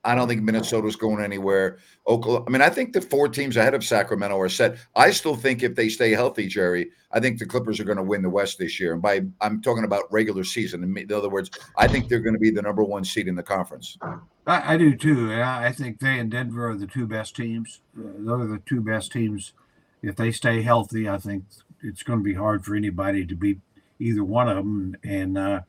I 0.03 0.15
don't 0.15 0.27
think 0.27 0.41
Minnesota's 0.41 0.95
going 0.95 1.23
anywhere. 1.23 1.79
Oklahoma. 2.07 2.45
I 2.47 2.51
mean, 2.51 2.61
I 2.61 2.69
think 2.69 2.93
the 2.93 3.01
four 3.01 3.27
teams 3.27 3.57
ahead 3.57 3.73
of 3.73 3.83
Sacramento 3.83 4.39
are 4.39 4.49
set. 4.49 4.77
I 4.95 5.11
still 5.11 5.35
think 5.35 5.63
if 5.63 5.75
they 5.75 5.89
stay 5.89 6.11
healthy, 6.11 6.47
Jerry, 6.47 6.91
I 7.11 7.19
think 7.19 7.39
the 7.39 7.45
Clippers 7.45 7.79
are 7.79 7.83
going 7.83 7.97
to 7.97 8.03
win 8.03 8.21
the 8.21 8.29
West 8.29 8.57
this 8.57 8.79
year. 8.79 8.93
And 8.93 9.01
by 9.01 9.21
I'm 9.41 9.61
talking 9.61 9.83
about 9.83 10.11
regular 10.11 10.43
season. 10.43 10.83
In 10.83 11.11
other 11.11 11.29
words, 11.29 11.49
I 11.75 11.87
think 11.87 12.07
they're 12.07 12.19
going 12.19 12.35
to 12.35 12.39
be 12.39 12.51
the 12.51 12.61
number 12.61 12.83
one 12.83 13.03
seed 13.03 13.27
in 13.27 13.35
the 13.35 13.43
conference. 13.43 13.97
I, 14.45 14.73
I 14.73 14.77
do 14.77 14.95
too. 14.95 15.33
I 15.33 15.71
think 15.71 15.99
they 15.99 16.19
and 16.19 16.31
Denver 16.31 16.69
are 16.69 16.75
the 16.75 16.87
two 16.87 17.07
best 17.07 17.35
teams. 17.35 17.81
Those 17.95 18.41
are 18.41 18.47
the 18.47 18.61
two 18.65 18.81
best 18.81 19.11
teams. 19.11 19.53
If 20.01 20.15
they 20.15 20.31
stay 20.31 20.61
healthy, 20.61 21.09
I 21.09 21.17
think 21.17 21.43
it's 21.81 22.03
going 22.03 22.19
to 22.19 22.23
be 22.23 22.33
hard 22.33 22.63
for 22.63 22.75
anybody 22.75 23.25
to 23.25 23.35
beat 23.35 23.59
either 23.99 24.23
one 24.23 24.47
of 24.47 24.57
them. 24.57 24.95
And 25.03 25.37
uh, 25.37 25.61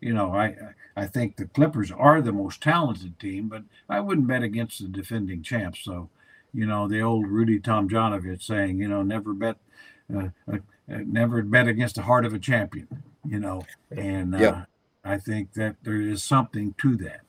you 0.00 0.12
know, 0.12 0.32
I 0.32 0.54
I 0.96 1.06
think 1.06 1.36
the 1.36 1.46
Clippers 1.46 1.92
are 1.92 2.20
the 2.20 2.32
most 2.32 2.62
talented 2.62 3.18
team, 3.18 3.48
but 3.48 3.62
I 3.88 4.00
wouldn't 4.00 4.26
bet 4.26 4.42
against 4.42 4.80
the 4.80 4.88
defending 4.88 5.42
champs. 5.42 5.80
So, 5.84 6.08
you 6.52 6.66
know, 6.66 6.88
the 6.88 7.00
old 7.00 7.26
Rudy 7.26 7.60
Tomjanovich 7.60 8.42
saying, 8.42 8.78
you 8.78 8.88
know, 8.88 9.02
never 9.02 9.32
bet, 9.32 9.56
uh, 10.14 10.28
uh, 10.50 10.56
uh 10.56 10.98
never 11.06 11.42
bet 11.42 11.68
against 11.68 11.96
the 11.96 12.02
heart 12.02 12.24
of 12.24 12.34
a 12.34 12.38
champion. 12.38 12.88
You 13.24 13.40
know, 13.40 13.62
and 13.90 14.34
uh, 14.34 14.38
I 15.04 15.18
think 15.18 15.52
that 15.54 15.76
there 15.82 16.00
is 16.00 16.22
something 16.22 16.74
to 16.78 16.96
that. 16.96 17.20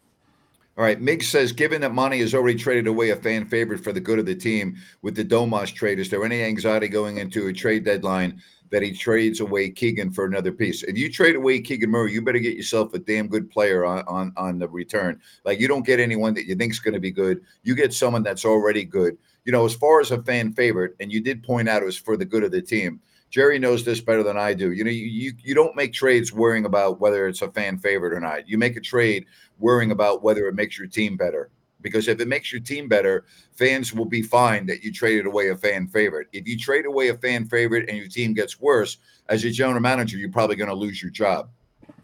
All 0.79 0.85
right. 0.85 1.01
Mig 1.01 1.23
says, 1.23 1.51
given 1.51 1.81
that 1.81 1.93
Monte 1.93 2.21
has 2.21 2.33
already 2.33 2.57
traded 2.57 2.87
away 2.87 3.09
a 3.09 3.15
fan 3.17 3.45
favorite 3.45 3.83
for 3.83 3.91
the 3.91 3.99
good 3.99 4.17
of 4.17 4.25
the 4.25 4.33
team 4.33 4.77
with 5.01 5.13
the 5.13 5.25
Domas 5.25 5.73
trade, 5.73 5.99
is 5.99 6.09
there 6.09 6.23
any 6.23 6.41
anxiety 6.41 6.87
going 6.87 7.17
into 7.17 7.47
a 7.47 7.53
trade 7.53 7.83
deadline 7.83 8.41
that 8.69 8.81
he 8.81 8.93
trades 8.93 9.41
away 9.41 9.69
Keegan 9.69 10.11
for 10.13 10.23
another 10.23 10.53
piece. 10.53 10.83
If 10.83 10.97
you 10.97 11.11
trade 11.11 11.35
away 11.35 11.59
Keegan 11.59 11.89
Murray, 11.89 12.13
you 12.13 12.21
better 12.21 12.39
get 12.39 12.55
yourself 12.55 12.93
a 12.93 12.99
damn 12.99 13.27
good 13.27 13.51
player 13.51 13.83
on 13.83 14.05
on, 14.07 14.31
on 14.37 14.57
the 14.57 14.69
return. 14.69 15.19
Like 15.43 15.59
you 15.59 15.67
don't 15.67 15.85
get 15.85 15.99
anyone 15.99 16.33
that 16.35 16.45
you 16.45 16.55
think 16.55 16.71
is 16.71 16.79
going 16.79 16.93
to 16.93 16.99
be 17.01 17.11
good. 17.11 17.41
You 17.63 17.75
get 17.75 17.93
someone 17.93 18.23
that's 18.23 18.45
already 18.45 18.85
good. 18.85 19.17
You 19.43 19.51
know, 19.51 19.65
as 19.65 19.73
far 19.73 19.99
as 19.99 20.11
a 20.11 20.23
fan 20.23 20.53
favorite, 20.53 20.95
and 21.01 21.11
you 21.11 21.19
did 21.19 21.43
point 21.43 21.67
out 21.67 21.81
it 21.81 21.85
was 21.85 21.97
for 21.97 22.15
the 22.15 22.23
good 22.23 22.45
of 22.45 22.51
the 22.51 22.61
team. 22.61 23.01
Jerry 23.29 23.59
knows 23.59 23.83
this 23.83 24.01
better 24.01 24.23
than 24.23 24.37
I 24.37 24.53
do. 24.53 24.71
You 24.71 24.83
know, 24.83 24.91
you, 24.91 25.05
you 25.05 25.33
you 25.43 25.55
don't 25.55 25.75
make 25.75 25.93
trades 25.93 26.33
worrying 26.33 26.65
about 26.65 26.99
whether 26.99 27.27
it's 27.27 27.41
a 27.41 27.51
fan 27.51 27.77
favorite 27.77 28.13
or 28.13 28.19
not. 28.19 28.47
You 28.47 28.57
make 28.57 28.75
a 28.75 28.81
trade 28.81 29.25
worrying 29.59 29.91
about 29.91 30.23
whether 30.23 30.47
it 30.47 30.55
makes 30.55 30.77
your 30.77 30.87
team 30.87 31.17
better 31.17 31.51
because 31.81 32.07
if 32.07 32.19
it 32.19 32.27
makes 32.27 32.51
your 32.51 32.61
team 32.61 32.87
better, 32.87 33.25
fans 33.55 33.93
will 33.93 34.05
be 34.05 34.21
fine 34.21 34.65
that 34.65 34.83
you 34.83 34.91
traded 34.91 35.25
away 35.25 35.49
a 35.49 35.55
fan 35.55 35.87
favorite. 35.87 36.27
If 36.33 36.47
you 36.47 36.57
trade 36.57 36.85
away 36.85 37.09
a 37.09 37.17
fan 37.17 37.45
favorite 37.45 37.89
and 37.89 37.97
your 37.97 38.07
team 38.07 38.33
gets 38.33 38.59
worse, 38.59 38.97
as 39.27 39.43
a 39.43 39.51
general 39.51 39.79
manager, 39.79 40.17
you're 40.17 40.31
probably 40.31 40.55
going 40.55 40.69
to 40.69 40.75
lose 40.75 41.01
your 41.01 41.11
job. 41.11 41.49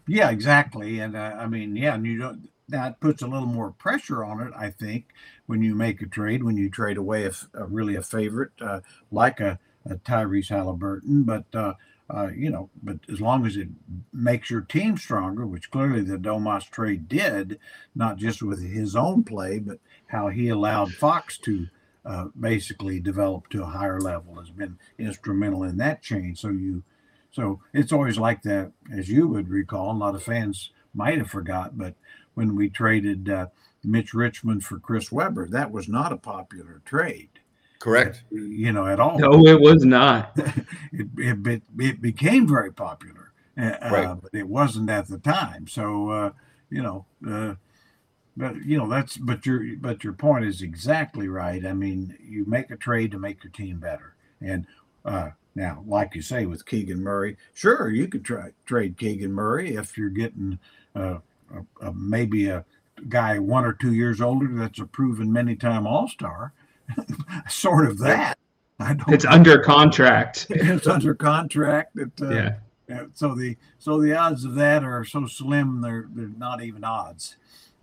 Yeah, 0.06 0.30
exactly. 0.30 1.00
And 1.00 1.16
uh, 1.16 1.34
I 1.38 1.46
mean, 1.46 1.76
yeah, 1.76 1.94
and 1.94 2.06
you 2.06 2.18
don't. 2.18 2.48
That 2.68 2.98
puts 2.98 3.22
a 3.22 3.26
little 3.28 3.46
more 3.46 3.70
pressure 3.70 4.24
on 4.24 4.40
it, 4.40 4.52
I 4.56 4.70
think, 4.70 5.12
when 5.46 5.62
you 5.62 5.76
make 5.76 6.02
a 6.02 6.06
trade, 6.06 6.42
when 6.42 6.56
you 6.56 6.68
trade 6.68 6.96
away 6.96 7.24
a, 7.24 7.32
a 7.54 7.64
really 7.64 7.94
a 7.94 8.02
favorite 8.02 8.50
uh, 8.60 8.80
like 9.12 9.38
a, 9.38 9.50
a 9.50 9.58
Tyrese 9.94 10.48
Halliburton. 10.48 11.22
But 11.22 11.44
uh, 11.54 11.74
uh, 12.08 12.28
you 12.36 12.50
know, 12.50 12.70
but 12.82 12.98
as 13.10 13.20
long 13.20 13.46
as 13.46 13.56
it 13.56 13.68
makes 14.12 14.50
your 14.50 14.60
team 14.60 14.96
stronger, 14.96 15.46
which 15.46 15.70
clearly 15.70 16.02
the 16.02 16.18
Domas 16.18 16.68
trade 16.70 17.08
did, 17.08 17.58
not 17.94 18.16
just 18.16 18.42
with 18.42 18.62
his 18.62 18.94
own 18.94 19.24
play, 19.24 19.58
but 19.58 19.78
how 20.06 20.28
he 20.28 20.48
allowed 20.48 20.92
Fox 20.92 21.36
to 21.38 21.66
uh, 22.04 22.26
basically 22.38 23.00
develop 23.00 23.48
to 23.48 23.62
a 23.62 23.66
higher 23.66 24.00
level 24.00 24.36
has 24.36 24.50
been 24.50 24.78
instrumental 24.98 25.64
in 25.64 25.76
that 25.78 26.02
change. 26.02 26.40
So 26.40 26.50
you, 26.50 26.84
so 27.32 27.60
it's 27.72 27.92
always 27.92 28.18
like 28.18 28.42
that, 28.42 28.70
as 28.96 29.08
you 29.08 29.26
would 29.26 29.48
recall. 29.48 29.90
A 29.90 29.92
lot 29.92 30.14
of 30.14 30.22
fans 30.22 30.70
might 30.94 31.18
have 31.18 31.30
forgot, 31.30 31.76
but 31.76 31.94
when 32.34 32.54
we 32.54 32.70
traded 32.70 33.28
uh, 33.28 33.46
Mitch 33.82 34.14
Richmond 34.14 34.64
for 34.64 34.78
Chris 34.78 35.10
Webber, 35.10 35.48
that 35.48 35.72
was 35.72 35.88
not 35.88 36.12
a 36.12 36.16
popular 36.16 36.80
trade. 36.84 37.35
Correct. 37.78 38.22
You 38.30 38.72
know, 38.72 38.86
at 38.86 39.00
all. 39.00 39.18
No, 39.18 39.46
it 39.46 39.60
was 39.60 39.84
not. 39.84 40.32
it, 40.92 41.08
it, 41.18 41.62
it 41.78 42.00
became 42.00 42.48
very 42.48 42.72
popular, 42.72 43.32
uh, 43.58 43.76
right. 43.90 44.18
but 44.20 44.34
it 44.34 44.48
wasn't 44.48 44.90
at 44.90 45.08
the 45.08 45.18
time. 45.18 45.66
So, 45.68 46.10
uh, 46.10 46.30
you 46.70 46.82
know, 46.82 47.04
uh, 47.28 47.54
but 48.36 48.56
you 48.64 48.76
know 48.76 48.88
that's 48.88 49.16
but 49.16 49.46
your 49.46 49.62
but 49.78 50.04
your 50.04 50.12
point 50.12 50.44
is 50.44 50.62
exactly 50.62 51.28
right. 51.28 51.64
I 51.64 51.72
mean, 51.72 52.16
you 52.22 52.44
make 52.46 52.70
a 52.70 52.76
trade 52.76 53.10
to 53.12 53.18
make 53.18 53.42
your 53.42 53.52
team 53.52 53.78
better, 53.78 54.14
and 54.40 54.66
uh, 55.04 55.30
now, 55.54 55.82
like 55.86 56.14
you 56.14 56.22
say 56.22 56.44
with 56.44 56.66
Keegan 56.66 57.02
Murray, 57.02 57.36
sure 57.54 57.88
you 57.88 58.08
could 58.08 58.24
try 58.24 58.50
trade 58.66 58.98
Keegan 58.98 59.32
Murray 59.32 59.74
if 59.74 59.96
you're 59.96 60.10
getting 60.10 60.58
uh, 60.94 61.18
a, 61.54 61.86
a, 61.86 61.92
maybe 61.94 62.48
a 62.48 62.64
guy 63.08 63.38
one 63.38 63.64
or 63.64 63.72
two 63.72 63.92
years 63.94 64.20
older 64.20 64.48
that's 64.52 64.80
a 64.80 64.86
proven 64.86 65.32
many 65.32 65.56
time 65.56 65.86
All 65.86 66.08
Star 66.08 66.52
sort 67.48 67.86
of 67.86 67.98
that. 67.98 68.38
I 68.78 68.94
don't 68.94 69.12
it's 69.12 69.24
know. 69.24 69.30
under 69.30 69.58
contract. 69.60 70.46
it's 70.50 70.86
under 70.86 71.14
contract. 71.14 71.96
It, 71.96 72.10
uh, 72.20 72.30
yeah. 72.88 73.04
So 73.14 73.34
the 73.34 73.56
so 73.78 74.00
the 74.00 74.16
odds 74.16 74.44
of 74.44 74.54
that 74.54 74.84
are 74.84 75.04
so 75.04 75.26
slim 75.26 75.80
they're 75.80 76.06
they're 76.10 76.28
not 76.28 76.62
even 76.62 76.84
odds. 76.84 77.36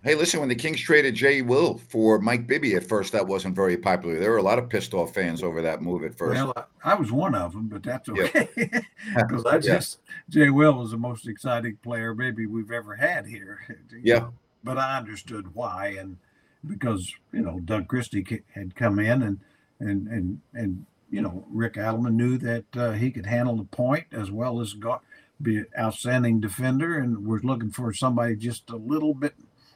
Hey, 0.04 0.14
listen, 0.14 0.38
when 0.38 0.50
the 0.50 0.54
Kings 0.54 0.82
traded 0.82 1.14
Jay 1.14 1.40
Will 1.40 1.78
for 1.78 2.18
Mike 2.18 2.46
Bibby 2.46 2.74
at 2.74 2.86
first, 2.86 3.10
that 3.14 3.26
wasn't 3.26 3.56
very 3.56 3.78
popular. 3.78 4.20
There 4.20 4.32
were 4.32 4.36
a 4.36 4.42
lot 4.42 4.58
of 4.58 4.68
pissed 4.68 4.92
off 4.92 5.14
fans 5.14 5.42
over 5.42 5.62
that 5.62 5.80
move 5.80 6.04
at 6.04 6.14
first. 6.14 6.34
Well, 6.34 6.68
I 6.84 6.94
was 6.94 7.10
one 7.10 7.34
of 7.34 7.52
them, 7.52 7.68
but 7.68 7.82
that's 7.82 8.10
okay. 8.10 8.50
Because 9.16 9.46
I 9.46 9.58
just, 9.58 10.00
yeah. 10.28 10.44
Jay 10.44 10.50
Will 10.50 10.74
was 10.74 10.90
the 10.90 10.98
most 10.98 11.26
exciting 11.26 11.78
player 11.82 12.14
maybe 12.14 12.44
we've 12.44 12.70
ever 12.70 12.94
had 12.94 13.24
here. 13.24 13.60
Yeah. 14.02 14.28
But 14.62 14.76
I 14.76 14.98
understood 14.98 15.54
why. 15.54 15.96
And 15.98 16.18
because 16.66 17.12
you 17.32 17.42
know 17.42 17.60
Doug 17.60 17.88
Christie 17.88 18.42
had 18.54 18.74
come 18.74 18.98
in 18.98 19.22
and 19.22 19.40
and 19.80 20.08
and 20.08 20.40
and 20.52 20.86
you 21.10 21.22
know 21.22 21.44
Rick 21.50 21.74
Adelman 21.74 22.14
knew 22.14 22.38
that 22.38 22.64
uh, 22.76 22.92
he 22.92 23.10
could 23.10 23.26
handle 23.26 23.56
the 23.56 23.64
point 23.64 24.06
as 24.12 24.30
well 24.30 24.60
as 24.60 24.74
go, 24.74 25.00
be 25.40 25.58
an 25.58 25.66
outstanding 25.78 26.40
defender, 26.40 26.98
and 26.98 27.26
was 27.26 27.44
looking 27.44 27.70
for 27.70 27.92
somebody 27.92 28.36
just 28.36 28.70
a 28.70 28.76
little 28.76 29.14
bit 29.14 29.34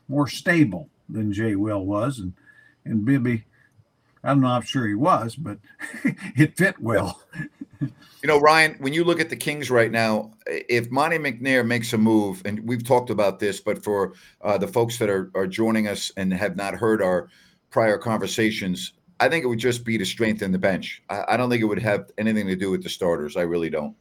more 0.09 0.29
stable 0.29 0.89
than 1.09 1.33
Jay 1.33 1.55
Will 1.55 1.85
was, 1.85 2.19
and 2.19 2.35
and 2.85 3.05
Bibby. 3.05 3.45
I'm 4.25 4.41
not 4.41 4.49
know. 4.49 4.55
I'm 4.55 4.63
sure 4.63 4.87
he 4.87 4.95
was, 4.97 5.37
but 5.37 5.59
it 6.05 6.57
fit 6.57 6.81
well. 6.81 7.23
You 7.81 8.27
know, 8.27 8.41
Ryan, 8.41 8.75
when 8.81 8.93
you 8.93 9.05
look 9.05 9.21
at 9.21 9.31
the 9.31 9.37
Kings 9.37 9.71
right 9.71 9.91
now, 9.91 10.33
if 10.47 10.91
Monte 10.91 11.19
McNair 11.19 11.65
makes 11.65 11.93
a 11.93 11.99
move, 11.99 12.43
and 12.45 12.61
we've 12.67 12.85
talked 12.85 13.11
about 13.11 13.39
this, 13.39 13.61
but 13.61 13.83
for 13.83 14.15
uh, 14.43 14.59
the 14.59 14.67
folks 14.67 14.99
that 14.99 15.09
are, 15.09 15.31
are 15.35 15.47
joining 15.47 15.87
us 15.87 16.11
and 16.17 16.33
have 16.33 16.57
not 16.57 16.75
heard 16.75 17.01
our 17.01 17.29
prior 17.71 17.97
conversations, 17.97 18.95
I 19.21 19.29
think 19.29 19.45
it 19.45 19.49
would 19.49 19.59
just 19.59 19.85
be 19.85 19.99
to 19.99 20.05
strengthen 20.05 20.51
the 20.51 20.59
bench. 20.59 21.03
I, 21.09 21.25
I 21.29 21.37
don't 21.37 21.49
think 21.49 21.63
it 21.63 21.67
would 21.67 21.83
have 21.83 22.11
anything 22.19 22.47
to 22.49 22.57
do 22.57 22.71
with 22.71 22.83
the 22.83 22.89
starters. 22.89 23.37
I 23.37 23.43
really 23.43 23.71
don't. 23.71 23.95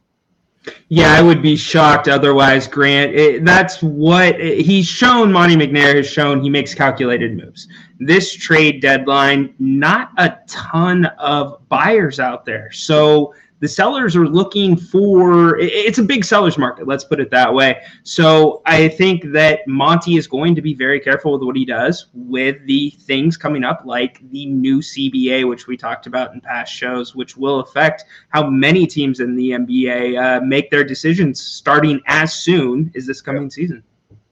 Yeah, 0.88 1.12
I 1.12 1.22
would 1.22 1.40
be 1.40 1.56
shocked 1.56 2.08
otherwise, 2.08 2.66
Grant. 2.66 3.14
It, 3.14 3.44
that's 3.44 3.80
what 3.82 4.38
he's 4.40 4.86
shown. 4.86 5.32
Monte 5.32 5.54
McNair 5.56 5.94
has 5.96 6.10
shown 6.10 6.42
he 6.42 6.50
makes 6.50 6.74
calculated 6.74 7.36
moves. 7.36 7.68
This 8.00 8.34
trade 8.34 8.82
deadline, 8.82 9.54
not 9.58 10.10
a 10.18 10.38
ton 10.46 11.06
of 11.18 11.66
buyers 11.68 12.20
out 12.20 12.44
there. 12.44 12.70
So 12.72 13.34
the 13.60 13.68
sellers 13.68 14.14
are 14.14 14.26
looking 14.26 14.76
for 14.76 15.58
it's 15.58 15.98
a 15.98 16.02
big 16.02 16.24
sellers 16.24 16.56
market 16.58 16.86
let's 16.86 17.04
put 17.04 17.20
it 17.20 17.30
that 17.30 17.52
way. 17.52 17.82
So 18.02 18.62
i 18.66 18.88
think 18.88 19.32
that 19.32 19.66
monty 19.66 20.16
is 20.16 20.26
going 20.26 20.54
to 20.54 20.62
be 20.62 20.74
very 20.74 21.00
careful 21.00 21.32
with 21.32 21.42
what 21.42 21.56
he 21.56 21.64
does 21.64 22.06
with 22.14 22.64
the 22.66 22.90
things 23.00 23.36
coming 23.36 23.64
up 23.64 23.82
like 23.84 24.20
the 24.30 24.46
new 24.46 24.78
cba 24.78 25.48
which 25.48 25.66
we 25.66 25.76
talked 25.76 26.06
about 26.06 26.32
in 26.34 26.40
past 26.40 26.72
shows 26.72 27.14
which 27.14 27.36
will 27.36 27.60
affect 27.60 28.04
how 28.28 28.48
many 28.48 28.86
teams 28.86 29.20
in 29.20 29.34
the 29.36 29.50
nba 29.50 30.38
uh, 30.38 30.40
make 30.44 30.70
their 30.70 30.84
decisions 30.84 31.40
starting 31.40 32.00
as 32.06 32.32
soon 32.32 32.90
as 32.94 33.06
this 33.06 33.20
coming 33.20 33.50
season. 33.50 33.82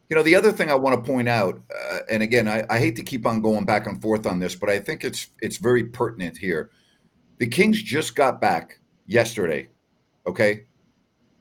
You 0.08 0.16
know, 0.16 0.22
the 0.22 0.36
other 0.36 0.52
thing 0.52 0.70
I 0.70 0.74
want 0.74 1.02
to 1.02 1.10
point 1.10 1.28
out, 1.28 1.60
uh, 1.74 1.98
and 2.08 2.22
again, 2.22 2.46
I, 2.46 2.64
I 2.70 2.78
hate 2.78 2.94
to 2.96 3.02
keep 3.02 3.26
on 3.26 3.40
going 3.40 3.64
back 3.64 3.86
and 3.86 4.00
forth 4.00 4.26
on 4.26 4.38
this, 4.38 4.54
but 4.54 4.70
I 4.70 4.78
think 4.78 5.04
it's 5.04 5.28
it's 5.42 5.56
very 5.56 5.84
pertinent 5.84 6.36
here. 6.36 6.70
The 7.38 7.46
Kings 7.46 7.82
just 7.82 8.14
got 8.14 8.40
back 8.40 8.78
yesterday, 9.06 9.68
okay, 10.26 10.64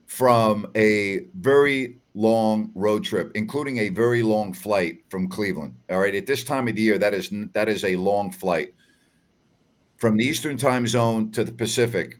from 0.05 0.67
a 0.75 1.25
very 1.35 1.97
long 2.13 2.71
road 2.75 3.03
trip, 3.03 3.31
including 3.35 3.79
a 3.79 3.89
very 3.89 4.23
long 4.23 4.53
flight 4.53 4.99
from 5.09 5.27
Cleveland. 5.27 5.75
All 5.89 5.99
right, 5.99 6.15
at 6.15 6.25
this 6.25 6.43
time 6.43 6.67
of 6.67 6.75
the 6.75 6.81
year, 6.81 6.97
that 6.97 7.13
is 7.13 7.31
that 7.53 7.67
is 7.67 7.83
a 7.83 7.95
long 7.95 8.31
flight 8.31 8.73
from 9.97 10.17
the 10.17 10.25
Eastern 10.25 10.57
time 10.57 10.87
zone 10.87 11.31
to 11.31 11.43
the 11.43 11.51
Pacific. 11.51 12.19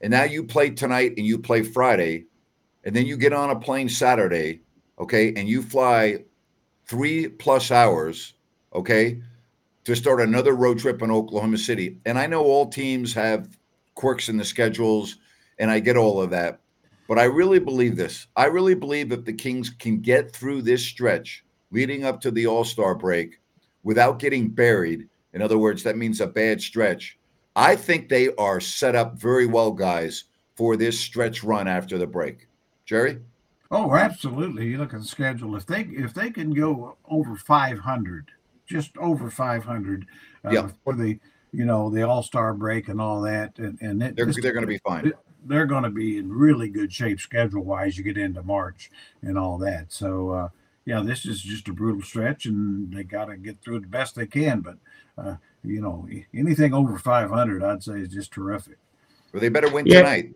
And 0.00 0.10
now 0.10 0.24
you 0.24 0.42
play 0.42 0.70
tonight 0.70 1.14
and 1.16 1.26
you 1.26 1.38
play 1.38 1.62
Friday, 1.62 2.26
and 2.84 2.94
then 2.94 3.06
you 3.06 3.16
get 3.16 3.32
on 3.32 3.50
a 3.50 3.58
plane 3.58 3.88
Saturday, 3.88 4.62
okay, 4.98 5.32
and 5.34 5.48
you 5.48 5.62
fly 5.62 6.24
three 6.86 7.28
plus 7.28 7.70
hours, 7.70 8.34
okay, 8.74 9.20
to 9.84 9.94
start 9.94 10.20
another 10.20 10.54
road 10.54 10.78
trip 10.78 11.02
in 11.02 11.10
Oklahoma 11.10 11.58
City. 11.58 11.98
And 12.04 12.18
I 12.18 12.26
know 12.26 12.42
all 12.42 12.68
teams 12.68 13.14
have 13.14 13.56
quirks 13.94 14.28
in 14.28 14.36
the 14.36 14.44
schedules, 14.44 15.16
and 15.58 15.70
I 15.70 15.78
get 15.80 15.96
all 15.96 16.20
of 16.22 16.30
that. 16.30 16.60
But 17.08 17.18
I 17.18 17.24
really 17.24 17.58
believe 17.58 17.96
this. 17.96 18.26
I 18.36 18.46
really 18.46 18.74
believe 18.74 19.08
that 19.10 19.24
the 19.24 19.32
Kings 19.32 19.70
can 19.70 20.00
get 20.00 20.32
through 20.32 20.62
this 20.62 20.84
stretch 20.84 21.44
leading 21.70 22.04
up 22.04 22.20
to 22.22 22.30
the 22.30 22.46
All 22.46 22.64
Star 22.64 22.94
break 22.94 23.40
without 23.82 24.18
getting 24.18 24.48
buried, 24.48 25.08
in 25.32 25.42
other 25.42 25.58
words, 25.58 25.82
that 25.82 25.96
means 25.96 26.20
a 26.20 26.26
bad 26.26 26.60
stretch, 26.60 27.18
I 27.56 27.76
think 27.76 28.08
they 28.08 28.34
are 28.36 28.60
set 28.60 28.94
up 28.94 29.18
very 29.18 29.46
well, 29.46 29.72
guys, 29.72 30.24
for 30.56 30.76
this 30.76 30.98
stretch 30.98 31.42
run 31.42 31.66
after 31.68 31.98
the 31.98 32.06
break. 32.06 32.46
Jerry? 32.86 33.20
Oh, 33.70 33.94
absolutely. 33.94 34.66
You 34.66 34.78
look 34.78 34.92
at 34.94 35.00
the 35.00 35.06
schedule. 35.06 35.56
If 35.56 35.66
they 35.66 35.82
if 35.82 36.12
they 36.12 36.30
can 36.30 36.52
go 36.52 36.96
over 37.08 37.36
500, 37.36 38.30
just 38.66 38.96
over 38.98 39.30
500 39.30 40.06
uh, 40.44 40.50
Yeah. 40.50 40.68
for 40.84 40.94
the 40.94 41.18
you 41.52 41.64
know 41.64 41.90
the 41.90 42.02
All 42.02 42.22
Star 42.22 42.54
break 42.54 42.88
and 42.88 43.00
all 43.00 43.20
that, 43.22 43.58
and 43.58 43.78
and 43.80 44.02
it, 44.02 44.16
They're, 44.16 44.26
they're 44.26 44.52
going 44.52 44.62
to 44.62 44.66
be 44.66 44.78
fine. 44.78 45.12
they're 45.44 45.66
going 45.66 45.82
to 45.84 45.90
be 45.90 46.18
in 46.18 46.32
really 46.32 46.68
good 46.68 46.92
shape 46.92 47.20
schedule 47.20 47.62
wise. 47.64 47.96
You 47.98 48.04
get 48.04 48.18
into 48.18 48.42
March 48.42 48.90
and 49.22 49.38
all 49.38 49.58
that. 49.58 49.92
So 49.92 50.30
uh, 50.30 50.48
yeah, 50.84 51.00
this 51.04 51.26
is 51.26 51.40
just 51.42 51.68
a 51.68 51.72
brutal 51.72 52.02
stretch, 52.02 52.46
and 52.46 52.92
they 52.92 53.04
got 53.04 53.26
to 53.26 53.36
get 53.36 53.60
through 53.62 53.76
it 53.76 53.80
the 53.82 53.86
best 53.88 54.14
they 54.14 54.26
can. 54.26 54.60
But 54.60 54.76
uh, 55.18 55.36
you 55.64 55.80
know, 55.80 56.08
anything 56.34 56.74
over 56.74 56.98
500, 56.98 57.62
I'd 57.62 57.82
say 57.82 58.00
is 58.00 58.08
just 58.08 58.32
terrific. 58.32 58.78
Well, 59.32 59.40
they 59.40 59.48
better 59.48 59.70
win 59.70 59.86
Yeah. 59.86 59.98
tonight. 60.02 60.34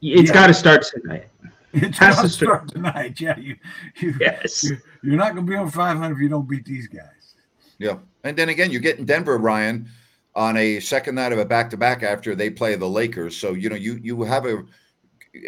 It's 0.00 0.28
Yeah. 0.28 0.34
got 0.34 0.46
to 0.48 0.54
start 0.54 0.84
tonight. 0.84 1.28
It's 1.74 1.96
Has 1.96 2.16
to 2.16 2.22
to 2.24 2.28
start 2.28 2.68
tonight. 2.68 3.18
Yeah, 3.18 3.38
you, 3.38 3.56
you 3.96 4.14
Yes. 4.20 4.62
you- 4.64 4.76
you're 5.02 5.16
not 5.16 5.34
going 5.34 5.46
to 5.46 5.50
be 5.50 5.56
on 5.56 5.70
500 5.70 6.14
if 6.14 6.20
you 6.20 6.28
don't 6.28 6.46
beat 6.46 6.66
these 6.66 6.86
guys. 6.86 7.34
Yeah. 7.78 7.96
And 8.24 8.36
then 8.36 8.50
again, 8.50 8.70
you're 8.70 8.82
getting 8.82 9.06
Denver, 9.06 9.38
Ryan, 9.38 9.88
on 10.34 10.56
a 10.56 10.80
second 10.80 11.14
night 11.14 11.32
of 11.32 11.38
a 11.38 11.44
back 11.44 11.70
to 11.70 11.76
back 11.76 12.02
after 12.02 12.34
they 12.34 12.50
play 12.50 12.74
the 12.74 12.88
Lakers. 12.88 13.36
So, 13.36 13.52
you 13.52 13.68
know, 13.68 13.76
you 13.76 13.98
you 14.02 14.22
have 14.22 14.46
a 14.46 14.64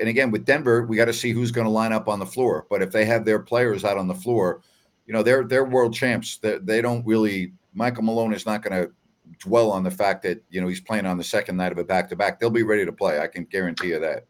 and 0.01 0.09
again 0.09 0.31
with 0.31 0.45
Denver, 0.45 0.87
we 0.87 0.97
got 0.97 1.07
to 1.07 1.13
see 1.13 1.33
who's 1.33 1.51
going 1.51 1.67
to 1.67 1.71
line 1.71 1.93
up 1.93 2.09
on 2.09 2.19
the 2.19 2.27
floor. 2.27 2.67
But 2.71 2.83
if 2.83 2.91
they 2.91 3.05
have 3.05 3.25
their 3.25 3.39
players 3.39 3.85
out 3.85 3.99
on 3.99 4.09
the 4.09 4.15
floor, 4.15 4.63
you 5.07 5.15
know, 5.15 5.23
they're 5.23 5.45
they're 5.45 5.65
world 5.65 5.95
champs. 5.95 6.39
They, 6.39 6.59
they 6.59 6.81
don't 6.83 7.05
really 7.07 7.53
Michael 7.75 8.03
Malone 8.03 8.35
is 8.35 8.47
not 8.47 8.63
going 8.63 8.83
to 8.83 8.93
dwell 9.39 9.71
on 9.71 9.83
the 9.83 9.91
fact 9.91 10.23
that, 10.23 10.43
you 10.51 10.61
know, 10.61 10.69
he's 10.69 10.81
playing 10.81 11.07
on 11.07 11.19
the 11.19 11.25
second 11.25 11.57
night 11.57 11.73
of 11.73 11.79
a 11.79 11.85
back 11.85 12.09
to 12.09 12.17
back. 12.17 12.39
They'll 12.39 12.51
be 12.51 12.63
ready 12.63 12.85
to 12.85 12.93
play. 12.93 13.19
I 13.21 13.27
can 13.27 13.45
guarantee 13.45 13.89
you 13.89 14.01
that. 14.01 14.25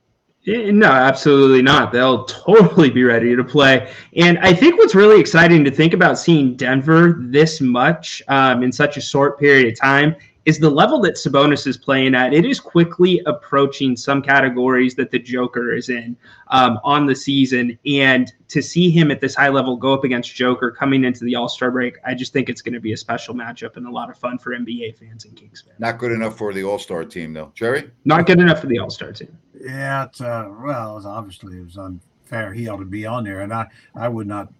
Eh, 0.47 0.71
No, 0.71 0.89
absolutely 0.89 1.63
not. 1.63 1.93
They'll 1.93 2.25
totally 2.25 2.91
be 2.91 3.03
ready 3.03 3.37
to 3.37 3.45
play. 3.45 3.93
And 4.17 4.39
I 4.39 4.53
think 4.53 4.79
what's 4.79 4.95
really 4.95 5.21
exciting 5.21 5.65
to 5.65 5.71
think 5.71 5.95
about 5.95 6.19
seeing 6.19 6.57
Denver 6.57 7.17
this 7.19 7.61
much 7.61 8.23
um, 8.29 8.63
in 8.63 8.73
such 8.73 8.97
a 8.97 9.01
short 9.01 9.39
period 9.39 9.73
of 9.73 9.79
time 9.79 10.17
is 10.47 10.59
the 10.59 10.69
level 10.69 11.01
that 11.01 11.15
Sabonis 11.15 11.67
is 11.67 11.77
playing 11.77 12.15
at. 12.15 12.35
It 12.35 12.45
is 12.45 12.61
quickly 12.61 13.23
approaching 13.27 13.97
some 13.97 14.21
categories 14.21 14.95
that 14.97 15.11
the 15.11 15.19
Joker 15.19 15.73
is 15.73 15.89
in 15.89 16.17
um, 16.49 16.79
on 16.85 17.07
the 17.07 17.15
season. 17.15 17.79
And 17.87 18.33
to 18.49 18.61
see 18.61 18.91
him 18.91 19.11
at 19.11 19.21
this 19.21 19.35
high 19.35 19.49
level 19.49 19.77
go 19.77 19.95
up 19.95 20.05
against 20.05 20.35
Joker 20.35 20.71
coming 20.71 21.05
into 21.05 21.25
the 21.25 21.35
All 21.35 21.49
Star 21.49 21.71
break, 21.71 21.97
I 22.05 22.15
just 22.15 22.33
think 22.33 22.49
it's 22.49 22.61
going 22.61 22.75
to 22.75 22.81
be 22.81 22.93
a 22.93 22.97
special 22.97 23.35
matchup 23.35 23.77
and 23.77 23.87
a 23.87 23.91
lot 23.91 24.11
of 24.11 24.19
fun 24.19 24.39
for 24.39 24.55
NBA 24.55 24.99
fans 24.99 25.25
and 25.25 25.35
Kings 25.35 25.63
fans. 25.63 25.81
Not 25.81 25.99
good 25.99 26.13
enough 26.13 26.37
for 26.37 26.53
the 26.53 26.65
All 26.65 26.79
Star 26.79 27.05
team, 27.05 27.33
though. 27.33 27.51
Jerry? 27.55 27.91
Not 28.05 28.27
good 28.27 28.39
enough 28.39 28.61
for 28.61 28.67
the 28.67 28.79
All 28.79 28.91
Star 28.91 29.13
team. 29.13 29.37
Yeah, 29.59 30.05
it's 30.05 30.21
uh, 30.21 30.53
well, 30.63 30.99
it's 30.99 31.07
obviously 31.07 31.59
it 31.59 31.65
was 31.65 31.79
unfair. 31.79 32.53
He 32.53 32.69
ought 32.69 32.79
to 32.79 32.85
be 32.85 33.07
on 33.07 33.25
there, 33.25 33.41
and 33.41 33.53
I 33.53 33.67
I 33.95 34.09
would 34.09 34.27
not 34.27 34.53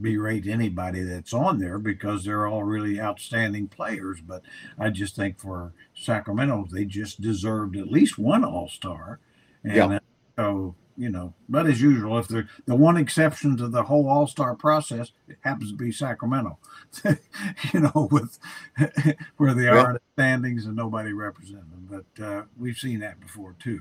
berate 0.00 0.46
anybody 0.46 1.02
that's 1.02 1.32
on 1.32 1.58
there 1.58 1.78
because 1.78 2.24
they're 2.24 2.46
all 2.46 2.64
really 2.64 3.00
outstanding 3.00 3.68
players. 3.68 4.20
But 4.20 4.42
I 4.78 4.90
just 4.90 5.16
think 5.16 5.38
for 5.38 5.72
Sacramento, 5.94 6.66
they 6.70 6.84
just 6.84 7.20
deserved 7.20 7.76
at 7.76 7.90
least 7.90 8.18
one 8.18 8.44
All 8.44 8.68
Star, 8.68 9.20
and 9.64 9.74
Yeah. 9.76 9.86
uh, 9.86 9.98
so 10.36 10.74
you 10.96 11.10
know. 11.10 11.34
But 11.48 11.66
as 11.66 11.80
usual, 11.80 12.18
if 12.18 12.28
they're 12.28 12.48
the 12.66 12.74
one 12.74 12.96
exception 12.96 13.56
to 13.58 13.68
the 13.68 13.82
whole 13.82 14.08
All 14.08 14.26
Star 14.26 14.54
process, 14.54 15.12
it 15.28 15.36
happens 15.40 15.70
to 15.70 15.76
be 15.76 15.92
Sacramento. 15.92 16.58
you 17.04 17.80
know, 17.80 18.08
with 18.10 18.38
where 19.36 19.54
they 19.54 19.68
are 19.68 19.88
in 19.88 19.94
the 19.94 20.00
standings 20.14 20.66
and 20.66 20.76
nobody 20.76 21.12
representing 21.12 21.70
them. 21.70 22.04
But 22.16 22.24
uh, 22.24 22.42
we've 22.58 22.76
seen 22.78 23.00
that 23.00 23.20
before 23.20 23.54
too. 23.58 23.80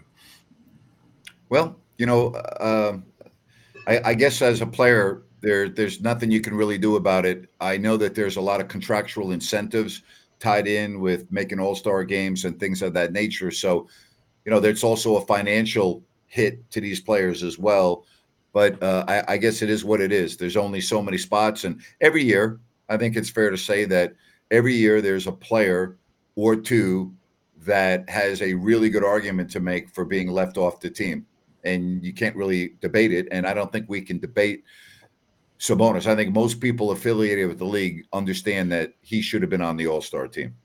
Well, 1.50 1.76
you 1.98 2.06
know, 2.06 2.28
uh, 2.34 2.98
I, 3.88 4.02
I 4.06 4.14
guess 4.14 4.42
as 4.42 4.62
a 4.62 4.66
player, 4.66 5.24
there 5.42 5.70
there's 5.70 6.02
nothing 6.02 6.32
you 6.32 6.42
can 6.42 6.56
really 6.56 6.78
do 6.78 6.96
about 6.96 7.26
it. 7.26 7.50
I 7.60 7.78
know 7.78 7.98
that 7.98 8.16
there's 8.16 8.38
a 8.38 8.42
lot 8.42 8.62
of 8.62 8.68
contractual 8.68 9.32
incentives 9.32 10.04
tied 10.40 10.68
in 10.68 11.00
with 11.00 11.32
making 11.32 11.60
All 11.60 11.76
Star 11.76 12.04
games 12.04 12.46
and 12.46 12.60
things 12.60 12.82
of 12.82 12.94
that 12.94 13.12
nature. 13.12 13.52
So, 13.52 13.88
you 14.46 14.52
know, 14.52 14.60
there's 14.60 14.84
also 14.84 15.18
a 15.18 15.26
financial 15.26 16.04
hit 16.28 16.70
to 16.72 16.82
these 16.82 17.00
players 17.00 17.44
as 17.44 17.60
well. 17.60 18.06
But 18.54 18.82
uh, 18.84 19.06
I, 19.08 19.34
I 19.34 19.38
guess 19.38 19.62
it 19.62 19.70
is 19.70 19.86
what 19.86 20.02
it 20.02 20.12
is. 20.12 20.38
There's 20.38 20.58
only 20.58 20.82
so 20.82 21.02
many 21.02 21.18
spots, 21.18 21.64
and 21.64 21.82
every 22.02 22.24
year, 22.24 22.60
I 22.90 22.98
think 22.98 23.16
it's 23.16 23.30
fair 23.30 23.50
to 23.50 23.58
say 23.58 23.86
that 23.86 24.14
every 24.50 24.76
year 24.76 25.02
there's 25.02 25.28
a 25.28 25.32
player 25.32 25.98
or 26.36 26.56
two 26.56 27.14
that 27.60 28.10
has 28.10 28.42
a 28.42 28.54
really 28.56 28.90
good 28.90 29.04
argument 29.04 29.50
to 29.52 29.60
make 29.60 29.90
for 29.90 30.04
being 30.04 30.30
left 30.30 30.58
off 30.58 30.80
the 30.80 30.90
team 30.90 31.26
and 31.64 32.04
you 32.04 32.14
can't 32.14 32.36
really 32.36 32.76
debate 32.82 33.12
it. 33.12 33.28
And 33.32 33.46
I 33.46 33.54
don't 33.54 33.72
think 33.72 33.88
we 33.88 34.02
can 34.02 34.20
debate 34.20 34.64
Sabonis. 35.62 36.08
I 36.08 36.16
think 36.16 36.34
most 36.34 36.60
people 36.60 36.90
affiliated 36.90 37.48
with 37.48 37.60
the 37.60 37.66
league 37.66 38.08
understand 38.14 38.72
that 38.72 38.94
he 39.02 39.22
should 39.22 39.44
have 39.44 39.52
been 39.52 39.62
on 39.62 39.78
the 39.78 39.86
All 39.86 40.02
Star 40.02 40.28
team. 40.28 40.56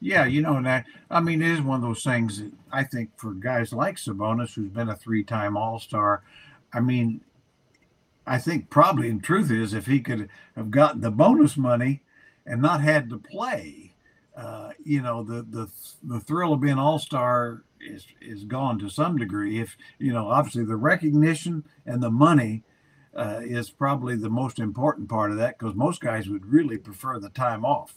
Yeah, 0.00 0.26
you 0.26 0.42
know, 0.42 0.56
and 0.56 0.68
I, 0.68 1.20
mean, 1.20 1.40
it 1.40 1.52
is 1.52 1.62
one 1.62 1.76
of 1.76 1.82
those 1.82 2.02
things 2.02 2.40
that 2.40 2.52
I 2.72 2.82
think 2.82 3.10
for 3.16 3.32
guys 3.32 3.72
like 3.72 3.96
Sabonis, 3.96 4.52
who's 4.52 4.68
been 4.68 4.88
a 4.88 4.96
three 4.96 5.22
time 5.22 5.56
All 5.56 5.78
Star, 5.78 6.24
I 6.72 6.80
mean, 6.80 7.20
I 8.26 8.38
think 8.38 8.68
probably 8.68 9.08
in 9.08 9.20
truth 9.20 9.52
is 9.52 9.72
if 9.72 9.86
he 9.86 10.00
could 10.00 10.28
have 10.56 10.72
gotten 10.72 11.02
the 11.02 11.12
bonus 11.12 11.56
money 11.56 12.02
and 12.44 12.60
not 12.60 12.80
had 12.80 13.08
to 13.10 13.18
play, 13.18 13.94
uh, 14.36 14.72
you 14.84 15.02
know, 15.02 15.22
the 15.22 15.42
the 15.42 15.70
the 16.02 16.18
thrill 16.18 16.52
of 16.52 16.60
being 16.60 16.78
All 16.78 16.98
Star 16.98 17.62
is 17.80 18.04
is 18.20 18.42
gone 18.42 18.80
to 18.80 18.90
some 18.90 19.16
degree. 19.16 19.60
If 19.60 19.76
you 20.00 20.12
know, 20.12 20.28
obviously 20.28 20.64
the 20.64 20.74
recognition 20.74 21.64
and 21.86 22.02
the 22.02 22.10
money 22.10 22.64
uh, 23.16 23.40
is 23.42 23.70
probably 23.70 24.14
the 24.14 24.28
most 24.30 24.58
important 24.58 25.08
part 25.08 25.30
of 25.30 25.38
that 25.38 25.58
because 25.58 25.74
most 25.74 26.00
guys 26.00 26.28
would 26.28 26.44
really 26.46 26.76
prefer 26.76 27.18
the 27.18 27.30
time 27.30 27.64
off. 27.64 27.94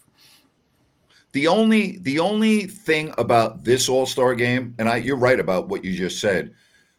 The 1.32 1.48
only 1.48 1.98
the 2.00 2.20
only 2.20 2.66
thing 2.66 3.14
about 3.18 3.64
this 3.64 3.88
All 3.88 4.06
Star 4.06 4.34
game, 4.34 4.74
and 4.80 4.90
I, 4.90 4.98
you're 4.98 5.16
right 5.16 5.40
about 5.40 5.68
what 5.68 5.86
you 5.86 5.96
just 5.96 6.20
said, 6.20 6.54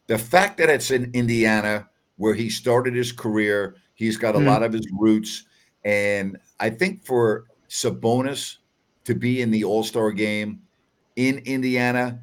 the 0.06 0.18
fact 0.18 0.58
that 0.58 0.70
it's 0.70 0.90
in 0.90 1.10
Indiana 1.14 1.88
where 2.16 2.34
he 2.34 2.48
started 2.50 2.94
his 2.94 3.10
career, 3.10 3.76
he's 3.94 4.16
got 4.16 4.36
a 4.36 4.38
Mhm. 4.38 4.46
lot 4.46 4.62
of 4.62 4.72
his 4.72 4.86
roots, 4.98 5.46
and 5.84 6.38
I 6.60 6.70
think 6.70 7.04
for 7.04 7.46
Sabonis 7.68 8.58
to 9.04 9.14
be 9.14 9.40
in 9.40 9.50
the 9.50 9.64
All 9.64 9.82
Star 9.82 10.12
game 10.12 10.60
in 11.16 11.38
Indiana 11.38 12.20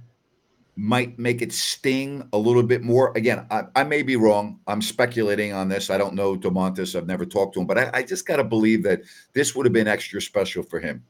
might 0.78 1.18
make 1.18 1.42
it 1.42 1.52
sting 1.52 2.28
a 2.34 2.38
little 2.38 2.62
bit 2.62 2.84
more. 2.84 3.12
Again, 3.18 3.48
I, 3.50 3.64
I 3.76 3.84
may 3.84 4.04
be 4.04 4.16
wrong. 4.16 4.60
I'm 4.68 4.82
speculating 4.82 5.52
on 5.52 5.68
this. 5.68 5.90
I 5.90 5.98
don't 5.98 6.14
know 6.14 6.38
Domantas. 6.38 6.96
I've 6.96 7.08
never 7.08 7.26
talked 7.26 7.56
to 7.56 7.62
him, 7.62 7.66
but 7.66 7.80
I, 7.80 7.90
I 7.96 8.04
just 8.04 8.28
got 8.28 8.38
to 8.38 8.44
believe 8.44 8.84
that 8.84 9.02
this 9.34 9.56
would 9.56 9.66
have 9.66 9.74
been 9.74 9.88
extra 9.88 10.22
special 10.22 10.62
for 10.62 10.80
him. 10.80 11.04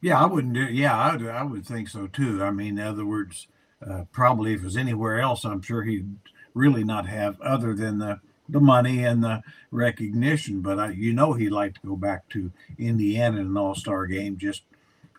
Yeah, 0.00 0.20
I 0.20 0.26
wouldn't 0.26 0.54
do. 0.54 0.64
Yeah, 0.64 0.98
I 0.98 1.16
would, 1.16 1.26
I 1.28 1.42
would 1.44 1.64
think 1.64 1.88
so 1.88 2.08
too. 2.08 2.42
I 2.42 2.50
mean, 2.50 2.78
in 2.78 2.84
other 2.84 3.06
words, 3.06 3.46
uh, 3.88 4.02
probably 4.10 4.52
if 4.52 4.62
it 4.62 4.64
was 4.64 4.76
anywhere 4.76 5.20
else, 5.20 5.44
I'm 5.44 5.62
sure 5.62 5.84
he'd 5.84 6.10
really 6.54 6.82
not 6.82 7.06
have 7.06 7.40
other 7.40 7.72
than 7.72 7.98
the 7.98 8.20
the 8.48 8.60
money 8.60 9.04
and 9.04 9.22
the 9.22 9.42
recognition. 9.70 10.60
But 10.60 10.78
I, 10.78 10.90
you 10.90 11.12
know, 11.12 11.32
he'd 11.32 11.50
like 11.50 11.74
to 11.74 11.86
go 11.86 11.96
back 11.96 12.28
to 12.30 12.50
Indiana 12.78 13.40
in 13.40 13.46
an 13.46 13.56
All 13.56 13.76
Star 13.76 14.06
game, 14.06 14.36
just 14.36 14.62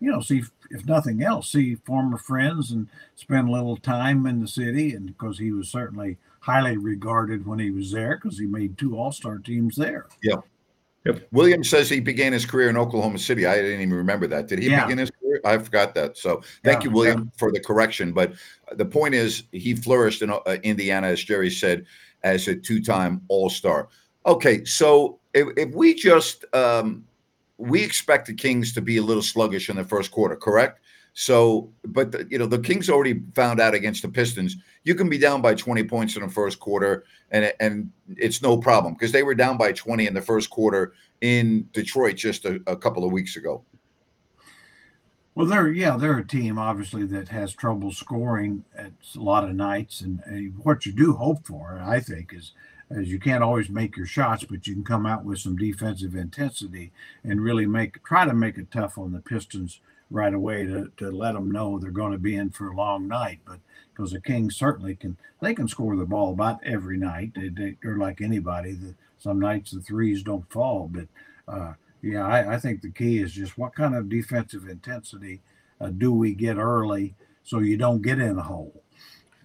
you 0.00 0.10
know, 0.10 0.20
see 0.20 0.38
if, 0.38 0.50
if 0.70 0.84
nothing 0.86 1.22
else, 1.22 1.52
see 1.52 1.76
former 1.86 2.18
friends 2.18 2.70
and 2.70 2.88
spend 3.16 3.48
a 3.48 3.52
little 3.52 3.76
time 3.76 4.26
in 4.26 4.40
the 4.40 4.48
city. 4.48 4.94
And 4.94 5.06
because 5.06 5.38
he 5.38 5.52
was 5.52 5.68
certainly 5.68 6.16
highly 6.40 6.76
regarded 6.76 7.46
when 7.46 7.58
he 7.58 7.70
was 7.70 7.92
there, 7.92 8.16
because 8.16 8.38
he 8.38 8.46
made 8.46 8.78
two 8.78 8.96
All 8.96 9.12
Star 9.12 9.38
teams 9.38 9.76
there. 9.76 10.06
Yeah. 10.22 10.36
Yep. 11.04 11.28
Williams 11.30 11.70
says 11.70 11.88
he 11.88 12.00
began 12.00 12.32
his 12.32 12.44
career 12.44 12.68
in 12.68 12.76
Oklahoma 12.76 13.18
City. 13.18 13.46
I 13.46 13.54
didn't 13.54 13.80
even 13.80 13.94
remember 13.94 14.26
that. 14.26 14.48
Did 14.48 14.58
he 14.58 14.68
Yeah. 14.68 14.84
begin 14.84 14.98
his 14.98 15.10
career? 15.10 15.40
I 15.44 15.56
forgot 15.56 15.94
that. 15.94 16.18
So 16.18 16.42
thank 16.64 16.82
Yeah, 16.82 16.90
you, 16.90 16.90
William, 16.90 17.32
for 17.36 17.52
the 17.52 17.60
correction. 17.60 18.12
But 18.12 18.34
the 18.72 18.84
point 18.84 19.14
is, 19.14 19.44
he 19.52 19.74
flourished 19.74 20.22
in 20.22 20.30
uh, 20.30 20.40
Indiana, 20.64 21.06
as 21.06 21.22
Jerry 21.22 21.50
said, 21.50 21.86
as 22.24 22.48
a 22.48 22.54
two-time 22.54 23.22
All-Star. 23.28 23.88
Okay, 24.26 24.64
so 24.64 25.20
if, 25.34 25.48
if 25.56 25.74
we 25.74 25.94
just 25.94 26.44
um, 26.54 27.04
we 27.58 27.82
expect 27.82 28.26
the 28.26 28.34
Kings 28.34 28.72
to 28.72 28.80
be 28.80 28.96
a 28.96 29.02
little 29.02 29.22
sluggish 29.22 29.68
in 29.68 29.76
the 29.76 29.84
first 29.84 30.10
quarter, 30.10 30.36
correct? 30.36 30.80
So, 31.12 31.72
but 31.84 32.12
the, 32.12 32.26
you 32.30 32.38
know, 32.38 32.46
the 32.46 32.60
Kings 32.60 32.88
already 32.88 33.20
found 33.34 33.60
out 33.60 33.74
against 33.74 34.02
the 34.02 34.08
Pistons. 34.08 34.56
You 34.84 34.94
can 34.94 35.08
be 35.08 35.18
down 35.18 35.42
by 35.42 35.54
20 35.54 35.82
points 35.84 36.14
in 36.14 36.22
the 36.22 36.28
first 36.28 36.60
quarter, 36.60 37.04
and 37.32 37.52
and 37.58 37.90
it's 38.16 38.40
no 38.40 38.56
problem 38.56 38.94
because 38.94 39.10
they 39.10 39.24
were 39.24 39.34
down 39.34 39.58
by 39.58 39.72
20 39.72 40.06
in 40.06 40.14
the 40.14 40.22
first 40.22 40.48
quarter 40.48 40.92
in 41.20 41.68
Detroit 41.72 42.16
just 42.16 42.44
a, 42.44 42.60
a 42.68 42.76
couple 42.76 43.04
of 43.04 43.10
weeks 43.10 43.34
ago. 43.34 43.64
Well, 45.34 45.46
they're 45.46 45.72
yeah, 45.72 45.96
they're 45.96 46.18
a 46.18 46.26
team 46.26 46.56
obviously 46.58 47.04
that 47.06 47.28
has 47.28 47.52
trouble 47.52 47.90
scoring 47.90 48.64
at 48.76 48.92
a 49.16 49.20
lot 49.20 49.42
of 49.42 49.54
nights, 49.56 50.00
and, 50.00 50.20
and 50.24 50.56
what 50.58 50.86
you 50.86 50.92
do 50.92 51.14
hope 51.14 51.44
for, 51.46 51.82
I 51.84 51.98
think, 51.98 52.32
is 52.32 52.52
as 52.90 53.08
you 53.08 53.18
can't 53.18 53.42
always 53.42 53.68
make 53.68 53.96
your 53.96 54.06
shots, 54.06 54.44
but 54.44 54.66
you 54.66 54.74
can 54.74 54.84
come 54.84 55.06
out 55.06 55.24
with 55.24 55.38
some 55.38 55.56
defensive 55.56 56.14
intensity 56.14 56.90
and 57.24 57.42
really 57.42 57.66
make 57.66 58.02
try 58.04 58.24
to 58.24 58.34
make 58.34 58.56
it 58.56 58.70
tough 58.70 58.96
on 58.96 59.12
the 59.12 59.20
Pistons 59.20 59.80
right 60.10 60.32
away 60.32 60.64
to, 60.64 60.90
to 60.96 61.10
let 61.10 61.32
them 61.32 61.50
know 61.50 61.78
they're 61.78 61.90
going 61.90 62.12
to 62.12 62.18
be 62.18 62.36
in 62.36 62.50
for 62.50 62.68
a 62.68 62.76
long 62.76 63.06
night. 63.06 63.40
But 63.46 63.58
because 63.92 64.12
the 64.12 64.20
Kings 64.20 64.56
certainly 64.56 64.94
can, 64.94 65.16
they 65.40 65.54
can 65.54 65.68
score 65.68 65.96
the 65.96 66.06
ball 66.06 66.32
about 66.32 66.64
every 66.64 66.96
night. 66.96 67.32
They, 67.34 67.48
they, 67.48 67.76
are 67.84 67.98
like 67.98 68.20
anybody. 68.20 68.72
The, 68.72 68.94
some 69.18 69.40
nights 69.40 69.72
the 69.72 69.80
threes 69.80 70.22
don't 70.22 70.50
fall, 70.50 70.88
but 70.90 71.08
uh, 71.52 71.74
yeah, 72.02 72.24
I, 72.24 72.54
I, 72.54 72.58
think 72.58 72.80
the 72.80 72.90
key 72.90 73.18
is 73.18 73.32
just 73.32 73.58
what 73.58 73.74
kind 73.74 73.96
of 73.96 74.08
defensive 74.08 74.68
intensity 74.68 75.40
uh, 75.80 75.88
do 75.88 76.12
we 76.12 76.34
get 76.34 76.56
early 76.56 77.14
so 77.42 77.58
you 77.58 77.76
don't 77.76 78.02
get 78.02 78.20
in 78.20 78.38
a 78.38 78.42
hole. 78.42 78.82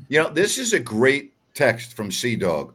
You 0.10 0.22
know, 0.22 0.30
this 0.30 0.58
is 0.58 0.74
a 0.74 0.80
great 0.80 1.34
text 1.56 1.96
from 1.96 2.12
Sea 2.12 2.36
Dog. 2.36 2.74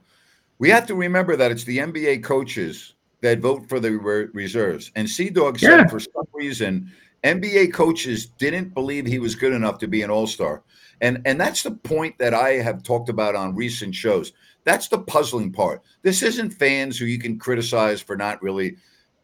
We 0.58 0.70
have 0.70 0.86
to 0.86 0.94
remember 0.94 1.36
that 1.36 1.50
it's 1.50 1.64
the 1.64 1.78
NBA 1.78 2.22
coaches 2.22 2.94
that 3.20 3.40
vote 3.40 3.68
for 3.68 3.80
the 3.80 3.92
re- 3.92 4.26
reserves. 4.32 4.90
And 4.96 5.08
Sea 5.08 5.30
Dog 5.30 5.58
said 5.58 5.80
Yeah. 5.80 5.86
for 5.86 6.00
some 6.00 6.26
reason 6.34 6.90
NBA 7.24 7.72
coaches 7.72 8.26
didn't 8.26 8.74
believe 8.74 9.04
he 9.06 9.18
was 9.18 9.34
good 9.34 9.52
enough 9.52 9.78
to 9.78 9.88
be 9.88 10.02
an 10.02 10.10
all-star. 10.10 10.62
And 11.00 11.20
and 11.24 11.40
that's 11.40 11.62
the 11.62 11.72
point 11.72 12.16
that 12.18 12.34
I 12.34 12.54
have 12.54 12.82
talked 12.82 13.08
about 13.08 13.34
on 13.36 13.54
recent 13.54 13.94
shows. 13.94 14.32
That's 14.64 14.88
the 14.88 14.98
puzzling 14.98 15.52
part. 15.52 15.82
This 16.02 16.22
isn't 16.22 16.50
fans 16.50 16.98
who 16.98 17.06
you 17.06 17.18
can 17.18 17.38
criticize 17.38 18.00
for 18.00 18.16
not 18.16 18.42
really, 18.42 18.76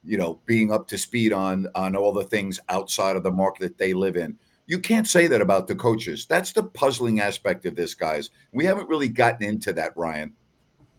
you 0.05 0.17
know, 0.19 0.41
being 0.47 0.73
up 0.73 0.87
to 0.89 0.99
speed 0.99 1.33
on 1.33 1.67
on 1.75 1.97
all 1.97 2.13
the 2.13 2.25
things 2.25 2.61
outside 2.69 3.17
of 3.17 3.23
the 3.25 3.31
market 3.33 3.63
that 3.63 3.79
they 3.79 3.93
live 3.93 4.17
in. 4.17 4.37
You 4.67 4.79
can't 4.79 5.07
say 5.07 5.27
that 5.27 5.41
about 5.43 5.67
the 5.69 5.75
coaches. 5.75 6.27
That's 6.27 6.53
the 6.53 6.63
puzzling 6.63 7.21
aspect 7.21 7.67
of 7.67 7.77
this, 7.77 7.95
guys. 7.95 8.31
We 8.53 8.65
haven't 8.65 8.89
really 8.89 9.09
gotten 9.09 9.47
into 9.47 9.73
that, 9.75 9.97
Ryan. 9.97 10.33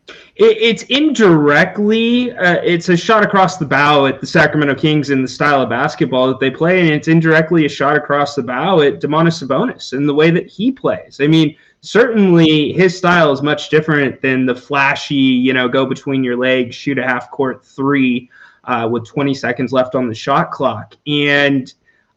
It, 0.08 0.58
it's 0.60 0.84
indirectly, 0.84 2.32
uh, 2.32 2.62
it's 2.64 2.90
a 2.90 2.98
shot 2.98 3.24
across 3.24 3.58
the 3.58 3.66
bow 3.66 4.06
at 4.06 4.20
the 4.20 4.28
Sacramento 4.28 4.76
Kings 4.76 5.10
in 5.10 5.22
the 5.22 5.28
style 5.28 5.62
of 5.62 5.70
basketball 5.70 6.28
that 6.28 6.40
they 6.40 6.52
play, 6.52 6.82
and 6.82 6.90
it's 6.90 7.08
indirectly 7.08 7.66
a 7.66 7.70
shot 7.70 7.96
across 7.96 8.36
the 8.36 8.44
bow 8.44 8.82
at 8.82 9.02
Domantas 9.02 9.42
Sabonis 9.44 9.94
and 9.94 10.08
the 10.08 10.14
way 10.14 10.32
that 10.32 10.48
he 10.48 10.72
plays. 10.72 11.20
I 11.22 11.28
mean, 11.28 11.56
certainly 11.82 12.74
his 12.74 12.98
style 12.98 13.32
is 13.32 13.42
much 13.42 13.70
different 13.70 14.22
than 14.22 14.46
the 14.46 14.56
flashy, 14.56 15.16
you 15.16 15.54
know, 15.54 15.68
go 15.68 15.86
between 15.86 16.24
your 16.24 16.38
legs, 16.38 16.76
shoot 16.76 17.00
a 17.00 17.04
half 17.04 17.32
court 17.32 17.66
three 17.66 18.30
uh, 18.66 18.88
with 18.92 19.08
20 19.08 19.34
seconds 19.34 19.72
left 19.72 19.96
on 19.96 20.08
the 20.08 20.16
shot 20.16 20.52
clock, 20.52 20.96
and. 21.08 21.74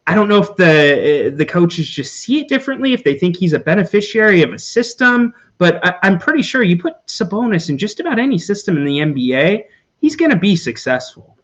I 0.09 0.15
don't 0.15 0.27
know 0.27 0.41
if 0.41 0.55
the 0.55 1.31
the 1.35 1.45
coaches 1.45 1.87
just 1.87 2.15
see 2.15 2.39
it 2.41 2.47
differently, 2.47 2.93
if 2.93 3.03
they 3.03 3.15
think 3.15 3.37
he's 3.37 3.53
a 3.53 3.59
beneficiary 3.59 4.41
of 4.41 4.51
a 4.51 4.57
system, 4.57 5.35
but 5.59 5.85
I, 5.85 5.93
I'm 6.01 6.17
pretty 6.17 6.41
sure 6.41 6.63
you 6.63 6.81
put 6.81 7.05
Sabonis 7.05 7.69
in 7.69 7.77
just 7.77 7.99
about 7.99 8.17
any 8.17 8.39
system 8.39 8.75
in 8.75 8.85
the 8.85 8.97
NBA, 8.97 9.65
he's 10.01 10.15
going 10.15 10.31
to 10.31 10.37
be 10.37 10.55
successful. 10.55 11.37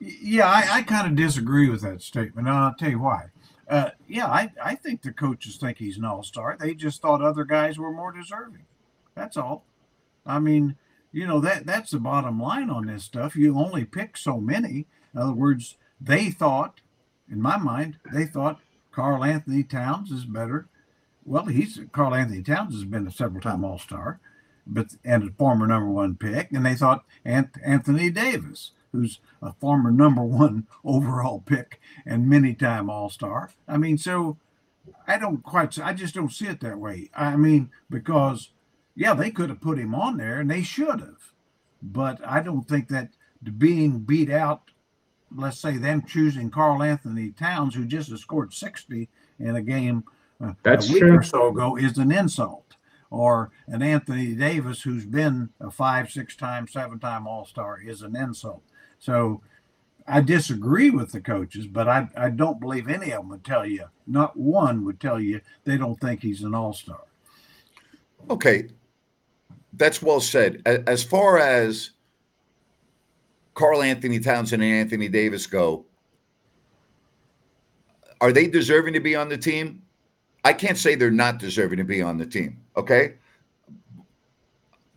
Yeah, 0.00 0.48
I, 0.48 0.78
I 0.78 0.82
kind 0.82 1.06
of 1.06 1.14
disagree 1.14 1.68
with 1.68 1.82
that 1.82 2.02
statement. 2.02 2.48
And 2.48 2.56
I'll 2.56 2.74
tell 2.74 2.90
you 2.90 2.98
why. 2.98 3.26
Uh, 3.68 3.90
yeah, 4.08 4.26
I, 4.26 4.52
I 4.60 4.74
think 4.74 5.02
the 5.02 5.12
coaches 5.12 5.56
think 5.56 5.78
he's 5.78 5.96
an 5.96 6.04
all 6.04 6.24
star. 6.24 6.56
They 6.58 6.74
just 6.74 7.00
thought 7.00 7.22
other 7.22 7.44
guys 7.44 7.78
were 7.78 7.92
more 7.92 8.10
deserving. 8.10 8.66
That's 9.14 9.36
all. 9.36 9.66
I 10.26 10.40
mean, 10.40 10.74
you 11.12 11.28
know 11.28 11.38
that 11.40 11.64
that's 11.64 11.92
the 11.92 12.00
bottom 12.00 12.42
line 12.42 12.70
on 12.70 12.86
this 12.86 13.04
stuff. 13.04 13.36
You 13.36 13.56
only 13.56 13.84
pick 13.84 14.16
so 14.16 14.40
many. 14.40 14.86
In 15.14 15.20
other 15.20 15.32
words, 15.32 15.76
they 16.00 16.30
thought, 16.30 16.80
in 17.30 17.40
my 17.40 17.56
mind, 17.56 17.98
they 18.12 18.26
thought 18.26 18.60
Karl-Anthony 18.92 19.62
Towns 19.62 20.10
is 20.10 20.24
better. 20.24 20.66
Well, 21.24 21.46
he's 21.46 21.80
Karl-Anthony 21.92 22.42
Towns 22.42 22.74
has 22.74 22.84
been 22.84 23.06
a 23.06 23.10
several 23.10 23.40
time 23.40 23.64
All 23.64 23.78
Star, 23.78 24.20
but 24.66 24.96
and 25.04 25.22
a 25.28 25.32
former 25.32 25.66
number 25.66 25.88
one 25.88 26.16
pick, 26.16 26.52
and 26.52 26.64
they 26.64 26.74
thought 26.74 27.04
Ant- 27.24 27.56
Anthony 27.64 28.10
Davis, 28.10 28.72
who's 28.92 29.20
a 29.42 29.52
former 29.54 29.90
number 29.90 30.22
one 30.22 30.66
overall 30.84 31.42
pick 31.44 31.80
and 32.06 32.28
many 32.28 32.54
time 32.54 32.90
All 32.90 33.08
Star. 33.08 33.52
I 33.66 33.78
mean, 33.78 33.98
so 33.98 34.36
I 35.06 35.18
don't 35.18 35.42
quite, 35.42 35.78
I 35.78 35.94
just 35.94 36.14
don't 36.14 36.32
see 36.32 36.46
it 36.46 36.60
that 36.60 36.78
way. 36.78 37.10
I 37.16 37.36
mean, 37.36 37.70
because 37.88 38.50
yeah, 38.94 39.14
they 39.14 39.30
could 39.30 39.48
have 39.48 39.60
put 39.60 39.78
him 39.78 39.94
on 39.94 40.18
there 40.18 40.38
and 40.40 40.50
they 40.50 40.62
should 40.62 41.00
have, 41.00 41.32
but 41.82 42.20
I 42.26 42.40
don't 42.40 42.68
think 42.68 42.88
that 42.88 43.10
being 43.58 44.00
beat 44.00 44.30
out, 44.30 44.70
let's 45.34 45.60
say 45.60 45.76
them 45.76 46.02
choosing 46.06 46.50
Karl-Anthony 46.50 47.30
Towns, 47.30 47.74
who 47.74 47.84
just 47.86 48.16
scored 48.18 48.52
60 48.52 49.08
in 49.38 49.56
a 49.56 49.62
game 49.62 50.04
uh, 50.42 50.52
That's 50.62 50.88
a 50.88 50.92
week 50.92 51.02
true. 51.02 51.18
or 51.18 51.22
so 51.22 51.48
ago, 51.48 51.76
is 51.76 51.98
an 51.98 52.12
insult. 52.12 52.60
Or 53.10 53.52
an 53.68 53.82
Anthony 53.82 54.34
Davis 54.34 54.82
who's 54.82 55.06
been 55.06 55.50
a 55.60 55.70
five, 55.70 56.10
six 56.10 56.34
time, 56.34 56.66
seven 56.66 56.98
time 56.98 57.28
All 57.28 57.46
Star 57.46 57.80
is 57.80 58.02
an 58.02 58.16
insult. 58.16 58.62
So 58.98 59.40
I 60.06 60.20
disagree 60.20 60.90
with 60.90 61.12
the 61.12 61.20
coaches, 61.20 61.66
but 61.66 61.88
I, 61.88 62.08
I 62.16 62.30
don't 62.30 62.60
believe 62.60 62.88
any 62.88 63.12
of 63.12 63.22
them 63.22 63.28
would 63.30 63.44
tell 63.44 63.64
you, 63.64 63.84
not 64.06 64.36
one 64.36 64.84
would 64.84 65.00
tell 65.00 65.18
you 65.18 65.40
they 65.64 65.78
don't 65.78 65.98
think 66.00 66.20
he's 66.22 66.42
an 66.42 66.54
all 66.54 66.74
star. 66.74 67.00
Okay, 68.28 68.68
that's 69.74 70.02
well 70.02 70.20
said. 70.20 70.62
As 70.66 71.02
far 71.02 71.38
as 71.38 71.90
Carl 73.54 73.82
Anthony 73.82 74.18
Townsend 74.18 74.62
and 74.62 74.72
Anthony 74.72 75.08
Davis 75.08 75.46
go, 75.46 75.84
are 78.20 78.32
they 78.32 78.46
deserving 78.46 78.94
to 78.94 79.00
be 79.00 79.14
on 79.14 79.28
the 79.28 79.38
team? 79.38 79.82
I 80.44 80.52
can't 80.52 80.78
say 80.78 80.94
they're 80.94 81.10
not 81.10 81.38
deserving 81.38 81.78
to 81.78 81.84
be 81.84 82.02
on 82.02 82.18
the 82.18 82.26
team. 82.26 82.60
Okay. 82.76 83.14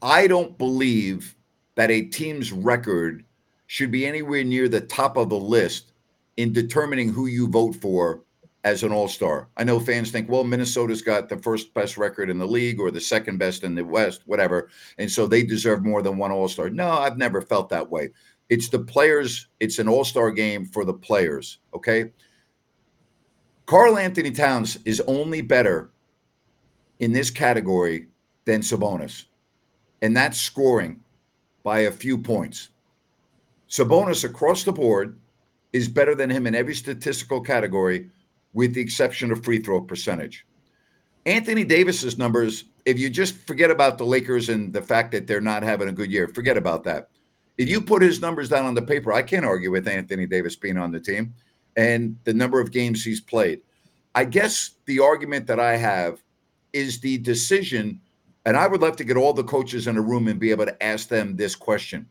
I 0.01 0.27
don't 0.27 0.57
believe 0.57 1.35
that 1.75 1.91
a 1.91 2.01
team's 2.03 2.51
record 2.51 3.23
should 3.67 3.91
be 3.91 4.05
anywhere 4.05 4.43
near 4.43 4.67
the 4.67 4.81
top 4.81 5.17
of 5.17 5.29
the 5.29 5.39
list 5.39 5.93
in 6.37 6.53
determining 6.53 7.09
who 7.09 7.27
you 7.27 7.47
vote 7.47 7.75
for 7.75 8.23
as 8.63 8.83
an 8.83 8.91
all 8.91 9.07
star. 9.07 9.47
I 9.57 9.63
know 9.63 9.79
fans 9.79 10.11
think, 10.11 10.29
well, 10.29 10.43
Minnesota's 10.43 11.01
got 11.01 11.29
the 11.29 11.37
first 11.37 11.73
best 11.73 11.97
record 11.97 12.29
in 12.29 12.37
the 12.37 12.47
league 12.47 12.79
or 12.79 12.91
the 12.91 12.99
second 12.99 13.37
best 13.37 13.63
in 13.63 13.75
the 13.75 13.83
West, 13.83 14.23
whatever. 14.25 14.69
And 14.97 15.09
so 15.09 15.25
they 15.25 15.43
deserve 15.43 15.85
more 15.85 16.01
than 16.01 16.17
one 16.17 16.31
all 16.31 16.47
star. 16.47 16.69
No, 16.69 16.89
I've 16.89 17.17
never 17.17 17.41
felt 17.41 17.69
that 17.69 17.89
way. 17.89 18.09
It's 18.49 18.69
the 18.69 18.79
players, 18.79 19.47
it's 19.59 19.79
an 19.79 19.87
all 19.87 20.05
star 20.05 20.31
game 20.31 20.65
for 20.65 20.85
the 20.85 20.93
players. 20.93 21.59
Okay. 21.73 22.11
Karl-Anthony 23.65 24.31
Towns 24.31 24.79
is 24.85 25.01
only 25.07 25.41
better 25.41 25.91
in 26.99 27.11
this 27.11 27.29
category 27.29 28.07
than 28.45 28.61
Sabonis, 28.61 29.25
and 30.01 30.15
that's 30.15 30.39
scoring 30.39 31.01
by 31.63 31.79
a 31.79 31.91
few 31.91 32.17
points. 32.17 32.69
Sabonis 33.69 34.23
across 34.23 34.63
the 34.63 34.71
board 34.71 35.19
is 35.73 35.89
better 35.89 36.15
than 36.15 36.29
him 36.29 36.47
in 36.47 36.55
every 36.55 36.73
statistical 36.73 37.41
category, 37.41 38.09
with 38.53 38.73
the 38.73 38.79
exception 38.79 39.31
of 39.31 39.43
free 39.43 39.59
throw 39.59 39.81
percentage. 39.81 40.45
Anthony 41.25 41.65
Davis's 41.65 42.17
numbers, 42.17 42.63
if 42.85 42.97
you 42.97 43.09
just 43.09 43.35
forget 43.45 43.69
about 43.69 43.97
the 43.97 44.05
Lakers 44.05 44.47
and 44.47 44.71
the 44.71 44.81
fact 44.81 45.11
that 45.11 45.27
they're 45.27 45.41
not 45.41 45.61
having 45.61 45.89
a 45.89 45.91
good 45.91 46.09
year, 46.09 46.29
forget 46.29 46.55
about 46.55 46.85
that. 46.85 47.09
If 47.57 47.69
you 47.69 47.81
put 47.81 48.03
his 48.03 48.21
numbers 48.21 48.49
down 48.49 48.65
on 48.65 48.75
the 48.75 48.81
paper, 48.81 49.11
I 49.11 49.23
can't 49.23 49.45
argue 49.45 49.71
with 49.71 49.87
Anthony 49.87 50.27
Davis 50.27 50.55
being 50.55 50.77
on 50.77 50.91
the 50.91 50.99
team 50.99 51.33
and 51.75 52.17
the 52.23 52.33
number 52.33 52.59
of 52.59 52.71
games 52.71 53.03
he's 53.03 53.21
played. 53.21 53.61
I 54.13 54.25
guess 54.25 54.71
the 54.85 54.99
argument 54.99 55.47
that 55.47 55.59
I 55.59 55.75
have 55.75 56.21
is 56.73 56.99
the 56.99 57.17
decision, 57.17 57.99
and 58.45 58.55
I 58.55 58.67
would 58.67 58.81
love 58.81 58.95
to 58.97 59.03
get 59.03 59.17
all 59.17 59.33
the 59.33 59.43
coaches 59.43 59.87
in 59.87 59.97
a 59.97 60.01
room 60.01 60.27
and 60.27 60.39
be 60.39 60.51
able 60.51 60.65
to 60.65 60.83
ask 60.83 61.07
them 61.07 61.35
this 61.35 61.55
question. 61.55 62.07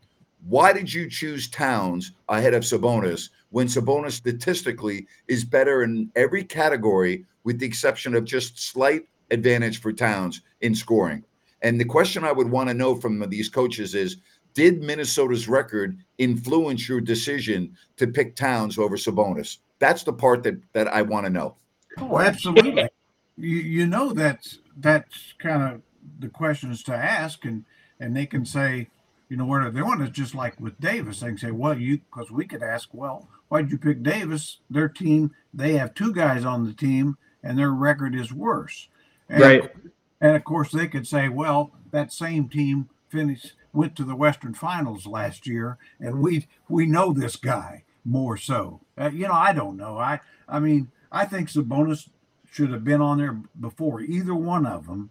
Why 0.48 0.72
did 0.72 0.92
you 0.92 1.08
choose 1.08 1.48
Towns 1.48 2.12
ahead 2.28 2.54
of 2.54 2.62
Sabonis 2.62 3.30
when 3.50 3.68
Sabonis 3.68 4.12
statistically 4.12 5.06
is 5.28 5.44
better 5.44 5.82
in 5.82 6.10
every 6.16 6.44
category 6.44 7.24
with 7.44 7.58
the 7.58 7.66
exception 7.66 8.14
of 8.14 8.24
just 8.24 8.58
slight 8.58 9.06
advantage 9.30 9.80
for 9.80 9.92
Towns 9.92 10.42
in 10.60 10.74
scoring? 10.74 11.24
And 11.62 11.80
the 11.80 11.84
question 11.84 12.22
I 12.22 12.32
would 12.32 12.50
want 12.50 12.68
to 12.68 12.74
know 12.74 12.94
from 12.94 13.18
these 13.28 13.48
coaches 13.48 13.94
is 13.94 14.18
did 14.56 14.82
Minnesota's 14.82 15.48
record 15.48 15.98
influence 16.16 16.88
your 16.88 17.00
decision 17.00 17.76
to 17.98 18.06
pick 18.06 18.34
Towns 18.34 18.78
over 18.78 18.96
Sabonis? 18.96 19.58
That's 19.78 20.02
the 20.02 20.14
part 20.14 20.42
that 20.44 20.56
that 20.72 20.88
I 20.88 21.02
want 21.02 21.26
to 21.26 21.30
know. 21.30 21.56
Oh, 21.98 22.18
absolutely. 22.18 22.88
you 23.36 23.58
you 23.58 23.86
know 23.86 24.12
that's 24.12 24.58
that's 24.78 25.34
kind 25.38 25.62
of 25.62 25.82
the 26.18 26.28
questions 26.28 26.82
to 26.84 26.94
ask, 26.94 27.44
and 27.44 27.64
and 28.00 28.16
they 28.16 28.24
can 28.24 28.46
say, 28.46 28.88
you 29.28 29.36
know, 29.36 29.44
where 29.44 29.70
they 29.70 29.82
want 29.82 30.00
to 30.00 30.08
just 30.08 30.34
like 30.34 30.58
with 30.58 30.80
Davis, 30.80 31.20
they 31.20 31.28
can 31.28 31.38
say, 31.38 31.50
well, 31.50 31.78
you 31.78 31.98
because 31.98 32.30
we 32.30 32.46
could 32.46 32.62
ask, 32.62 32.88
well, 32.92 33.28
why'd 33.48 33.70
you 33.70 33.76
pick 33.76 34.02
Davis? 34.02 34.58
Their 34.70 34.88
team, 34.88 35.32
they 35.52 35.74
have 35.74 35.92
two 35.94 36.14
guys 36.14 36.46
on 36.46 36.64
the 36.64 36.72
team, 36.72 37.18
and 37.42 37.58
their 37.58 37.72
record 37.72 38.14
is 38.14 38.32
worse. 38.32 38.88
And, 39.28 39.42
Right. 39.42 39.70
And 40.18 40.34
of 40.34 40.44
course, 40.44 40.72
they 40.72 40.88
could 40.88 41.06
say, 41.06 41.28
well, 41.28 41.72
that 41.90 42.10
same 42.10 42.48
team 42.48 42.88
finished 43.10 43.52
went 43.72 43.96
to 43.96 44.04
the 44.04 44.16
Western 44.16 44.54
Finals 44.54 45.06
last 45.06 45.46
year, 45.46 45.78
and 46.00 46.20
we 46.20 46.46
we 46.68 46.86
know 46.86 47.12
this 47.12 47.36
guy 47.36 47.84
more 48.04 48.36
so. 48.36 48.80
Uh, 48.98 49.10
you 49.12 49.26
know, 49.26 49.34
I 49.34 49.52
don't 49.52 49.76
know. 49.76 49.98
I 49.98 50.20
I 50.48 50.60
mean, 50.60 50.90
I 51.10 51.24
think 51.24 51.48
Sabonis 51.50 52.08
should 52.50 52.70
have 52.70 52.84
been 52.84 53.00
on 53.00 53.18
there 53.18 53.38
before 53.60 54.00
either 54.00 54.34
one 54.34 54.66
of 54.66 54.86
them, 54.86 55.10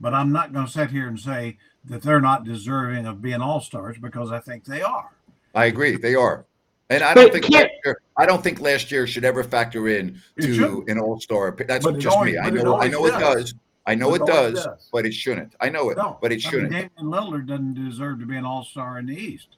but 0.00 0.14
I'm 0.14 0.32
not 0.32 0.52
going 0.52 0.66
to 0.66 0.72
sit 0.72 0.90
here 0.90 1.08
and 1.08 1.18
say 1.18 1.58
that 1.84 2.02
they're 2.02 2.20
not 2.20 2.44
deserving 2.44 3.06
of 3.06 3.22
being 3.22 3.40
all 3.40 3.60
stars 3.60 3.96
because 3.98 4.30
I 4.30 4.38
think 4.38 4.64
they 4.64 4.82
are. 4.82 5.10
I 5.54 5.66
agree, 5.66 5.96
they 5.96 6.14
are. 6.14 6.44
And 6.90 7.02
I 7.02 7.14
don't 7.14 7.32
think 7.32 7.48
last 7.48 7.70
year, 7.84 8.00
I 8.16 8.26
don't 8.26 8.44
think 8.44 8.60
last 8.60 8.92
year 8.92 9.06
should 9.06 9.24
ever 9.24 9.42
factor 9.42 9.88
in 9.88 10.20
to 10.40 10.84
an 10.86 10.98
All 11.00 11.18
Star. 11.18 11.56
That's 11.66 11.84
just 11.84 12.06
always- 12.06 12.34
me. 12.34 12.38
I 12.38 12.50
but 12.50 12.60
it 12.60 12.64
know. 12.64 12.74
I 12.74 12.92
always 12.92 12.92
know 12.92 13.06
it 13.06 13.18
does. 13.18 13.54
Does. 13.86 13.92
I 13.92 13.94
know 13.94 14.14
It 14.14 14.22
it 14.22 14.26
does, 14.26 14.64
does. 14.64 14.88
but 14.92 15.06
it 15.06 15.14
shouldn't. 15.14 15.54
I 15.60 15.68
know 15.68 15.90
it, 15.90 15.96
No, 15.96 16.18
but 16.20 16.32
it 16.32 16.34
I 16.34 16.36
mean, 16.36 16.40
shouldn't. 16.50 16.72
Damian 16.72 16.90
Lillard 17.12 17.46
doesn't 17.46 17.74
deserve 17.74 18.20
to 18.20 18.26
be 18.26 18.36
an 18.36 18.44
all 18.44 18.64
star 18.64 18.98
in 18.98 19.06
the 19.06 19.16
East. 19.16 19.56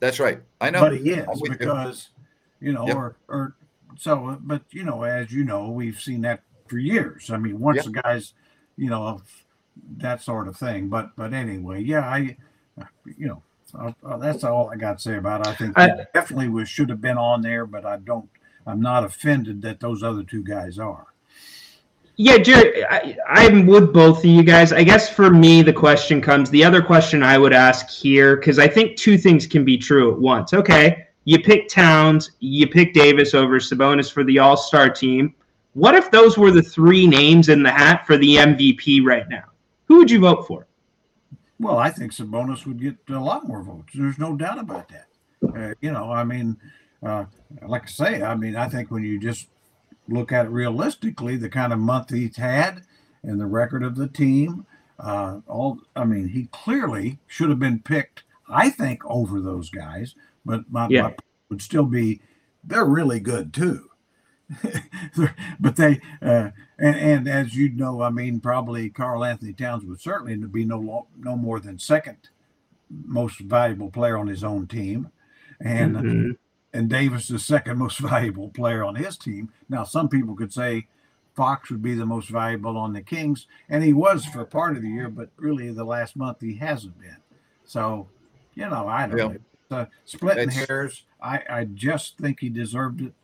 That's 0.00 0.18
right. 0.20 0.40
I 0.60 0.70
know. 0.70 0.80
but 0.80 0.96
he 0.96 1.10
is 1.10 1.26
I'm 1.28 1.38
you. 1.42 1.50
because 1.50 2.08
you 2.60 2.72
know 2.72 2.86
Yep. 2.86 2.96
or 2.96 3.16
or 3.28 3.54
so 3.98 4.38
but 4.42 4.62
you 4.70 4.84
know 4.84 5.02
as 5.02 5.32
you 5.32 5.44
know 5.44 5.68
we've 5.70 6.00
seen 6.00 6.20
that 6.22 6.42
for 6.68 6.78
years 6.78 7.30
i 7.30 7.36
mean 7.36 7.58
once 7.58 7.76
Yep. 7.76 7.84
the 7.86 7.90
guys 8.02 8.34
you 8.76 8.88
know 8.88 9.20
that 9.96 10.22
sort 10.22 10.46
of 10.46 10.56
thing 10.56 10.88
but 10.88 11.10
but 11.16 11.32
anyway 11.34 11.82
yeah 11.82 12.06
i 12.08 12.36
you 13.16 13.26
know 13.26 13.42
uh, 13.78 13.92
uh, 14.06 14.16
that's 14.18 14.44
all 14.44 14.70
i 14.70 14.76
got 14.76 14.98
to 14.98 15.02
say 15.02 15.16
about 15.16 15.40
it 15.40 15.46
i 15.48 15.54
think 15.54 15.72
I- 15.78 16.06
definitely 16.14 16.48
was 16.48 16.68
should 16.68 16.88
have 16.90 17.00
been 17.00 17.18
on 17.18 17.40
there 17.42 17.66
but 17.66 17.84
i 17.84 17.96
don't 17.96 18.28
i'm 18.66 18.80
not 18.80 19.04
offended 19.04 19.60
that 19.62 19.80
those 19.80 20.02
other 20.02 20.22
two 20.22 20.42
guys 20.44 20.78
are 20.78 21.06
Yeah, 22.22 22.36
Jerry, 22.36 22.84
I, 22.84 23.16
I'm 23.28 23.64
with 23.64 23.94
both 23.94 24.18
of 24.18 24.26
you 24.26 24.42
guys. 24.42 24.74
I 24.74 24.84
guess 24.84 25.08
for 25.08 25.30
me, 25.30 25.62
the 25.62 25.72
question 25.72 26.20
comes 26.20 26.50
the 26.50 26.62
other 26.62 26.82
question 26.82 27.22
I 27.22 27.38
would 27.38 27.54
ask 27.54 27.88
here, 27.88 28.36
because 28.36 28.58
I 28.58 28.68
think 28.68 28.98
two 28.98 29.16
things 29.16 29.46
can 29.46 29.64
be 29.64 29.78
true 29.78 30.12
at 30.12 30.18
once. 30.18 30.52
Okay, 30.52 31.06
you 31.24 31.40
pick 31.40 31.66
Towns, 31.66 32.32
you 32.40 32.68
pick 32.68 32.92
Davis 32.92 33.32
over 33.32 33.58
Sabonis 33.58 34.12
for 34.12 34.22
the 34.22 34.38
All 34.38 34.58
Star 34.58 34.90
team. 34.90 35.34
What 35.72 35.94
if 35.94 36.10
those 36.10 36.36
were 36.36 36.50
the 36.50 36.62
three 36.62 37.06
names 37.06 37.48
in 37.48 37.62
the 37.62 37.70
hat 37.70 38.06
for 38.06 38.18
the 38.18 38.36
MVP 38.36 39.02
right 39.02 39.26
now? 39.30 39.44
Who 39.86 39.96
would 39.96 40.10
you 40.10 40.20
vote 40.20 40.46
for? 40.46 40.66
Well, 41.58 41.78
I 41.78 41.88
think 41.88 42.12
Sabonis 42.12 42.66
would 42.66 42.82
get 42.82 42.96
a 43.08 43.18
lot 43.18 43.48
more 43.48 43.62
votes. 43.62 43.94
There's 43.94 44.18
no 44.18 44.36
doubt 44.36 44.58
about 44.58 44.90
that. 44.90 45.06
Uh, 45.42 45.72
you 45.80 45.90
know, 45.90 46.12
I 46.12 46.24
mean, 46.24 46.58
uh, 47.02 47.24
like 47.66 47.84
I 47.84 47.86
say, 47.86 48.22
I 48.22 48.34
mean, 48.34 48.56
I 48.56 48.68
think 48.68 48.90
when 48.90 49.04
you 49.04 49.18
just 49.18 49.46
look 50.10 50.32
at 50.32 50.46
it 50.46 50.50
realistically, 50.50 51.36
the 51.36 51.48
kind 51.48 51.72
of 51.72 51.78
month 51.78 52.10
he's 52.10 52.36
had 52.36 52.82
and 53.22 53.40
the 53.40 53.46
record 53.46 53.82
of 53.82 53.96
the 53.96 54.08
team, 54.08 54.66
uh, 54.98 55.40
all, 55.46 55.78
I 55.96 56.04
mean, 56.04 56.28
he 56.28 56.48
clearly 56.52 57.18
should 57.26 57.48
have 57.50 57.58
been 57.58 57.80
picked, 57.80 58.24
I 58.48 58.70
think, 58.70 59.02
over 59.04 59.40
those 59.40 59.70
guys. 59.70 60.14
But 60.44 60.70
my, 60.70 60.88
Yeah. 60.88 61.02
my 61.02 61.08
point 61.10 61.20
would 61.48 61.62
still 61.62 61.86
be 61.86 62.20
they're 62.64 62.84
really 62.84 63.20
good 63.20 63.52
too. 63.54 63.86
but 65.60 65.76
they 65.76 66.00
uh, 66.22 66.50
and, 66.78 66.96
and 66.96 67.28
as 67.28 67.54
you 67.54 67.70
know, 67.70 68.02
I 68.02 68.10
mean, 68.10 68.40
probably 68.40 68.90
Karl-Anthony 68.90 69.52
Towns 69.52 69.84
would 69.84 70.00
certainly 70.00 70.36
be 70.36 70.64
no 70.64 71.06
no 71.16 71.36
more 71.36 71.60
than 71.60 71.78
second 71.78 72.16
most 72.90 73.38
valuable 73.38 73.90
player 73.90 74.16
on 74.16 74.26
his 74.26 74.42
own 74.42 74.66
team, 74.66 75.08
and 75.60 75.94
Mhm. 75.96 76.36
And 76.72 76.88
Davis 76.88 77.30
is 77.30 77.44
second 77.44 77.78
most 77.78 77.98
valuable 78.00 78.48
player 78.50 78.84
on 78.84 78.94
his 78.94 79.16
team. 79.16 79.52
Now, 79.68 79.84
some 79.84 80.08
people 80.08 80.34
could 80.34 80.52
say 80.52 80.86
Fox 81.34 81.70
would 81.70 81.82
be 81.82 81.94
the 81.94 82.06
most 82.06 82.28
valuable 82.28 82.76
on 82.76 82.92
the 82.92 83.00
Kings, 83.00 83.46
and 83.68 83.82
he 83.82 83.92
was 83.92 84.24
for 84.26 84.44
part 84.44 84.76
of 84.76 84.82
the 84.82 84.88
year, 84.88 85.08
but 85.08 85.30
really 85.36 85.70
the 85.70 85.84
last 85.84 86.16
month 86.16 86.40
he 86.40 86.54
hasn't 86.56 86.98
been. 87.00 87.16
So, 87.64 88.08
you 88.54 88.68
know, 88.68 88.86
I 88.88 89.06
don't 89.06 89.18
Yeah. 89.18 89.26
know. 89.28 89.36
Uh, 89.70 89.86
splitting 90.04 90.48
It's- 90.48 90.66
hairs, 90.66 91.04
I, 91.22 91.42
I 91.48 91.64
just 91.64 92.18
think 92.18 92.40
he 92.40 92.48
deserved 92.48 93.02
it, 93.02 93.14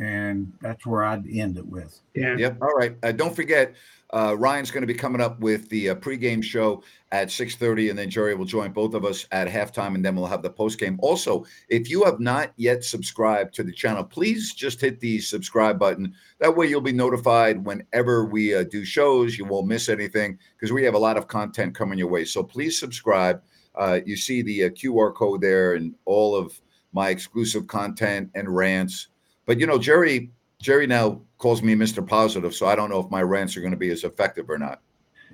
and 0.00 0.52
that's 0.60 0.84
where 0.84 1.04
I'd 1.04 1.26
end 1.28 1.56
it 1.56 1.66
with. 1.66 2.00
Yeah. 2.14 2.36
Yep. 2.36 2.58
All 2.60 2.74
right. 2.74 2.96
Uh, 3.04 3.12
don't 3.12 3.34
forget, 3.36 3.74
uh, 4.12 4.36
Ryan's 4.38 4.70
going 4.70 4.82
to 4.82 4.86
be 4.86 4.94
coming 4.94 5.22
up 5.22 5.40
with 5.40 5.68
the 5.70 5.90
uh, 5.90 5.94
pregame 5.94 6.44
show 6.44 6.82
at 7.12 7.28
6:30, 7.28 7.90
and 7.90 7.98
then 7.98 8.10
Jerry 8.10 8.34
will 8.34 8.44
join 8.44 8.70
both 8.70 8.94
of 8.94 9.04
us 9.04 9.26
at 9.32 9.48
halftime, 9.48 9.94
and 9.94 10.04
then 10.04 10.14
we'll 10.14 10.26
have 10.26 10.42
the 10.42 10.50
postgame. 10.50 10.96
Also, 11.00 11.44
if 11.68 11.88
you 11.88 12.04
have 12.04 12.20
not 12.20 12.52
yet 12.56 12.84
subscribed 12.84 13.54
to 13.54 13.62
the 13.62 13.72
channel, 13.72 14.04
please 14.04 14.52
just 14.52 14.80
hit 14.80 15.00
the 15.00 15.18
subscribe 15.20 15.78
button. 15.78 16.14
That 16.40 16.54
way, 16.54 16.66
you'll 16.66 16.82
be 16.82 16.92
notified 16.92 17.64
whenever 17.64 18.26
we 18.26 18.54
uh, 18.54 18.64
do 18.64 18.84
shows. 18.84 19.38
You 19.38 19.46
won't 19.46 19.66
miss 19.66 19.88
anything 19.88 20.38
because 20.56 20.72
we 20.72 20.84
have 20.84 20.94
a 20.94 20.98
lot 20.98 21.16
of 21.16 21.26
content 21.26 21.74
coming 21.74 21.98
your 21.98 22.08
way. 22.08 22.24
So 22.24 22.42
please 22.42 22.78
subscribe. 22.78 23.42
Uh, 23.74 24.00
you 24.04 24.16
see 24.16 24.42
the 24.42 24.64
uh, 24.64 24.68
QR 24.70 25.14
code 25.14 25.40
there, 25.40 25.74
and 25.74 25.94
all 26.04 26.36
of 26.36 26.60
my 26.92 27.08
exclusive 27.08 27.66
content 27.66 28.30
and 28.34 28.54
rants. 28.54 29.08
But 29.46 29.58
you 29.58 29.66
know, 29.66 29.78
Jerry 29.78 30.30
Jerry 30.62 30.86
now 30.86 31.20
calls 31.38 31.60
me 31.60 31.74
Mr. 31.74 32.06
Positive, 32.06 32.54
so 32.54 32.66
I 32.66 32.76
don't 32.76 32.88
know 32.88 33.00
if 33.00 33.10
my 33.10 33.20
rants 33.20 33.56
are 33.56 33.60
going 33.60 33.72
to 33.72 33.76
be 33.76 33.90
as 33.90 34.04
effective 34.04 34.48
or 34.48 34.58
not. 34.58 34.80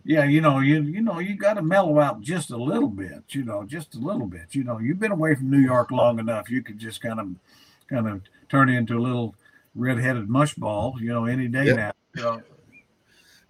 Yeah, 0.04 0.24
you 0.24 0.40
know, 0.40 0.60
you 0.60 0.80
you 0.82 1.02
know, 1.02 1.18
you 1.18 1.36
got 1.36 1.54
to 1.54 1.62
mellow 1.62 2.00
out 2.00 2.22
just 2.22 2.50
a 2.50 2.56
little 2.56 2.88
bit. 2.88 3.22
You 3.28 3.44
know, 3.44 3.62
just 3.64 3.94
a 3.94 3.98
little 3.98 4.26
bit. 4.26 4.46
You 4.54 4.64
know, 4.64 4.78
you've 4.78 4.98
been 4.98 5.12
away 5.12 5.34
from 5.34 5.50
New 5.50 5.58
York 5.58 5.90
long 5.90 6.18
enough. 6.18 6.48
You 6.48 6.62
could 6.62 6.78
just 6.78 7.02
kind 7.02 7.20
of, 7.20 7.28
kind 7.88 8.08
of 8.08 8.22
turn 8.48 8.70
into 8.70 8.96
a 8.96 9.02
little 9.02 9.34
red-headed 9.74 10.28
mushball. 10.28 10.98
You 10.98 11.08
know, 11.08 11.26
any 11.26 11.46
day 11.46 11.66
Yep. 11.66 11.76
now. 11.76 11.92
You 12.16 12.22
know, 12.22 12.42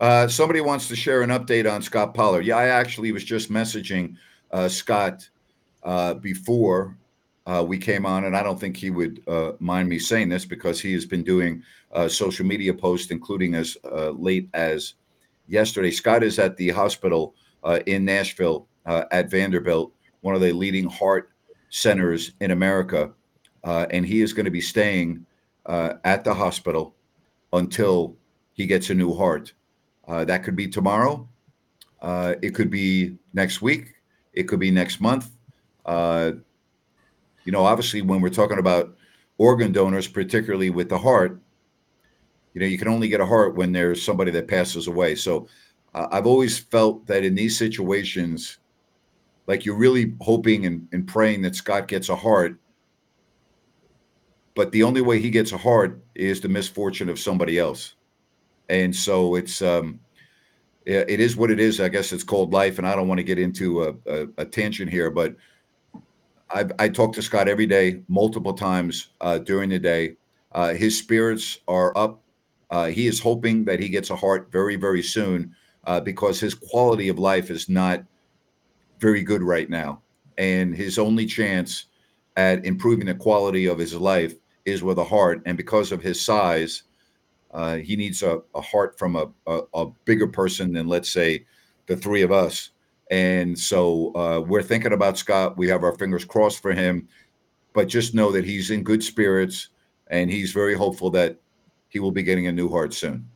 Uh, 0.00 0.26
somebody 0.26 0.60
wants 0.60 0.88
to 0.88 0.96
share 0.96 1.22
an 1.22 1.30
update 1.30 1.70
on 1.72 1.80
Scott 1.80 2.12
Pollard. 2.12 2.44
Yeah, 2.44 2.56
I 2.56 2.66
actually 2.68 3.12
was 3.12 3.22
just 3.24 3.50
messaging 3.50 4.16
uh, 4.50 4.68
Scott 4.68 5.28
uh, 5.84 6.14
before 6.14 6.96
uh, 7.48 7.64
we 7.66 7.78
came 7.78 8.04
on, 8.04 8.24
and 8.24 8.36
I 8.36 8.42
don't 8.42 8.60
think 8.60 8.76
he 8.76 8.90
would 8.90 9.22
uh, 9.26 9.52
mind 9.58 9.88
me 9.88 9.98
saying 9.98 10.28
this 10.28 10.44
because 10.44 10.80
he 10.80 10.92
has 10.92 11.06
been 11.06 11.22
doing 11.22 11.62
uh, 11.92 12.06
social 12.06 12.44
media 12.44 12.74
posts, 12.74 13.10
including 13.10 13.54
as 13.54 13.74
uh, 13.90 14.10
late 14.10 14.50
as 14.52 14.94
yesterday. 15.46 15.90
Scott 15.90 16.22
is 16.22 16.38
at 16.38 16.58
the 16.58 16.68
hospital 16.68 17.34
uh, 17.64 17.80
in 17.86 18.04
Nashville 18.04 18.68
uh, 18.84 19.04
at 19.12 19.30
Vanderbilt, 19.30 19.94
one 20.20 20.34
of 20.34 20.42
the 20.42 20.52
leading 20.52 20.86
heart 20.90 21.30
centers 21.70 22.32
in 22.40 22.50
America, 22.50 23.12
and 23.64 24.04
he 24.04 24.20
is 24.20 24.34
going 24.34 24.44
to 24.44 24.50
be 24.50 24.60
staying 24.60 25.24
at 25.66 26.24
the 26.24 26.34
hospital 26.34 26.94
until 27.54 28.14
he 28.52 28.66
gets 28.66 28.90
a 28.90 28.94
new 28.94 29.14
heart. 29.14 29.54
That 30.06 30.44
could 30.44 30.56
be 30.56 30.68
tomorrow. 30.68 31.26
It 32.02 32.54
could 32.54 32.70
be 32.70 33.16
next 33.32 33.62
week. 33.62 33.94
It 34.34 34.42
could 34.42 34.60
be 34.60 34.70
next 34.70 35.00
month. 35.00 35.30
You 37.44 37.52
know, 37.52 37.64
obviously, 37.64 38.02
when 38.02 38.20
we're 38.20 38.28
talking 38.28 38.58
about 38.58 38.96
organ 39.38 39.72
donors, 39.72 40.08
particularly 40.08 40.70
with 40.70 40.88
the 40.88 40.98
heart, 40.98 41.40
you 42.54 42.60
know, 42.60 42.66
you 42.66 42.78
can 42.78 42.88
only 42.88 43.08
get 43.08 43.20
a 43.20 43.26
heart 43.26 43.54
when 43.54 43.72
there's 43.72 44.02
somebody 44.02 44.30
that 44.32 44.48
passes 44.48 44.86
away. 44.86 45.14
So 45.14 45.48
uh, 45.94 46.08
I've 46.10 46.26
always 46.26 46.58
felt 46.58 47.06
that 47.06 47.24
in 47.24 47.34
these 47.34 47.56
situations, 47.56 48.58
like 49.46 49.64
you're 49.64 49.76
really 49.76 50.14
hoping 50.20 50.66
and, 50.66 50.88
and 50.92 51.06
praying 51.06 51.42
that 51.42 51.54
Scott 51.54 51.88
gets 51.88 52.08
a 52.08 52.16
heart. 52.16 52.58
But 54.54 54.72
the 54.72 54.82
only 54.82 55.00
way 55.00 55.20
he 55.20 55.30
gets 55.30 55.52
a 55.52 55.58
heart 55.58 56.02
is 56.14 56.40
the 56.40 56.48
misfortune 56.48 57.08
of 57.08 57.18
somebody 57.18 57.58
else 57.58 57.94
and 58.68 58.94
so 58.94 59.34
it's 59.34 59.62
um 59.62 60.00
it 60.84 61.20
is 61.20 61.36
what 61.36 61.50
it 61.50 61.60
is 61.60 61.80
i 61.80 61.88
guess 61.88 62.12
it's 62.12 62.24
called 62.24 62.52
life 62.52 62.78
and 62.78 62.86
i 62.86 62.94
don't 62.94 63.08
want 63.08 63.18
to 63.18 63.24
get 63.24 63.38
into 63.38 63.82
a, 63.82 63.94
a, 64.06 64.26
a 64.38 64.44
tangent 64.44 64.90
here 64.90 65.10
but 65.10 65.34
i 66.50 66.64
i 66.78 66.88
talk 66.88 67.12
to 67.12 67.22
scott 67.22 67.48
every 67.48 67.66
day 67.66 68.02
multiple 68.08 68.52
times 68.52 69.10
uh, 69.20 69.38
during 69.38 69.70
the 69.70 69.78
day. 69.78 70.16
Uh, 70.52 70.72
his 70.72 70.98
spirits 70.98 71.58
are 71.68 71.96
up. 71.96 72.22
Uh, 72.70 72.86
he 72.86 73.06
is 73.06 73.20
hoping 73.20 73.64
that 73.64 73.80
he 73.80 73.88
gets 73.88 74.10
a 74.10 74.16
heart 74.16 74.50
very 74.50 74.76
very 74.76 75.02
soon 75.02 75.54
uh, 75.84 76.00
because 76.00 76.40
his 76.40 76.54
quality 76.54 77.08
of 77.08 77.18
life 77.18 77.50
is 77.50 77.68
not 77.68 78.04
very 79.00 79.22
good 79.22 79.42
right 79.42 79.70
now. 79.70 80.02
And 80.38 80.74
his 80.74 80.98
only 80.98 81.26
chance 81.26 81.86
at 82.36 82.64
improving 82.64 83.06
the 83.06 83.14
quality 83.14 83.66
of 83.66 83.78
his 83.78 83.94
life 83.94 84.34
is 84.64 84.82
with 84.82 84.98
a 84.98 85.04
heart. 85.04 85.42
And 85.46 85.56
because 85.56 85.92
of 85.92 86.02
his 86.02 86.20
size 86.20 86.84
uh, 87.52 87.76
he 87.76 87.96
needs 87.96 88.22
a, 88.22 88.40
a 88.54 88.60
heart 88.60 88.98
from 88.98 89.16
a, 89.16 89.30
a, 89.46 89.60
a 89.74 89.86
bigger 90.04 90.26
person 90.26 90.72
than, 90.72 90.86
let's 90.86 91.10
say, 91.10 91.46
the 91.86 91.96
three 91.96 92.22
of 92.22 92.32
us. 92.32 92.70
And 93.10 93.58
so 93.58 94.14
uh, 94.14 94.40
we're 94.40 94.62
thinking 94.62 94.92
about 94.92 95.16
Scott. 95.18 95.56
We 95.56 95.68
have 95.68 95.82
our 95.82 95.96
fingers 95.96 96.24
crossed 96.24 96.60
for 96.60 96.72
him, 96.72 97.08
but 97.72 97.88
just 97.88 98.14
know 98.14 98.30
that 98.32 98.44
he's 98.44 98.70
in 98.70 98.82
good 98.82 99.02
spirits 99.02 99.68
and 100.08 100.30
he's 100.30 100.52
very 100.52 100.74
hopeful 100.74 101.10
that 101.10 101.38
he 101.88 102.00
will 102.00 102.12
be 102.12 102.22
getting 102.22 102.46
a 102.48 102.52
new 102.52 102.68
heart 102.68 102.92
soon. 102.92 103.28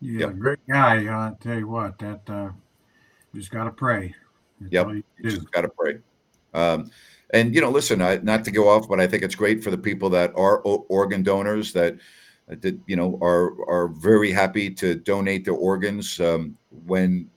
Yeah, 0.00 0.20
Yep. 0.28 0.38
great 0.38 0.58
guy. 0.68 1.06
Uh, 1.06 1.30
I 1.30 1.32
tell 1.40 1.58
you 1.58 1.68
what, 1.68 1.98
that 1.98 2.20
uh, 2.28 2.50
just 3.34 3.50
got 3.50 3.64
to 3.64 3.70
pray. 3.70 4.14
That's 4.60 4.72
Yep. 4.72 4.88
you 4.88 5.02
You 5.18 5.30
just 5.30 5.50
got 5.50 5.62
to 5.62 5.68
pray. 5.68 5.98
Um, 6.54 6.90
and 7.34 7.54
you 7.54 7.60
know, 7.60 7.70
listen, 7.70 8.00
I, 8.00 8.16
not 8.18 8.44
to 8.44 8.50
go 8.50 8.68
off, 8.68 8.88
but 8.88 9.00
I 9.00 9.06
think 9.06 9.22
it's 9.22 9.34
great 9.34 9.62
for 9.64 9.70
the 9.70 9.78
people 9.78 10.08
that 10.10 10.32
are 10.36 10.62
o- 10.66 10.86
organ 10.88 11.22
donors 11.22 11.72
that 11.72 11.96
that 12.48 12.78
you 12.86 12.96
know 12.96 13.18
are 13.22 13.52
are 13.68 13.88
very 13.88 14.30
happy 14.30 14.70
to 14.70 14.94
donate 14.94 15.44
their 15.44 15.54
organs 15.54 16.20
um, 16.20 16.56
when 16.86 17.28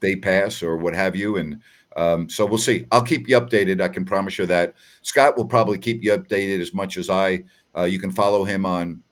they 0.00 0.14
pass 0.14 0.62
or 0.62 0.76
what 0.76 0.94
have 0.94 1.16
you. 1.16 1.36
And 1.36 1.60
um, 1.96 2.28
so 2.28 2.46
we'll 2.46 2.58
see. 2.58 2.86
I'll 2.92 3.02
keep 3.02 3.28
you 3.28 3.40
updated. 3.40 3.80
I 3.80 3.88
can 3.88 4.04
promise 4.04 4.38
you 4.38 4.46
that. 4.46 4.74
Scott 5.02 5.36
will 5.36 5.46
probably 5.46 5.78
keep 5.78 6.02
you 6.02 6.12
updated 6.12 6.60
as 6.60 6.74
much 6.74 6.96
as 6.96 7.10
I. 7.10 7.44
Uh, 7.76 7.84
you 7.84 7.98
can 7.98 8.12
follow 8.12 8.44
him 8.44 8.64
on 8.66 9.02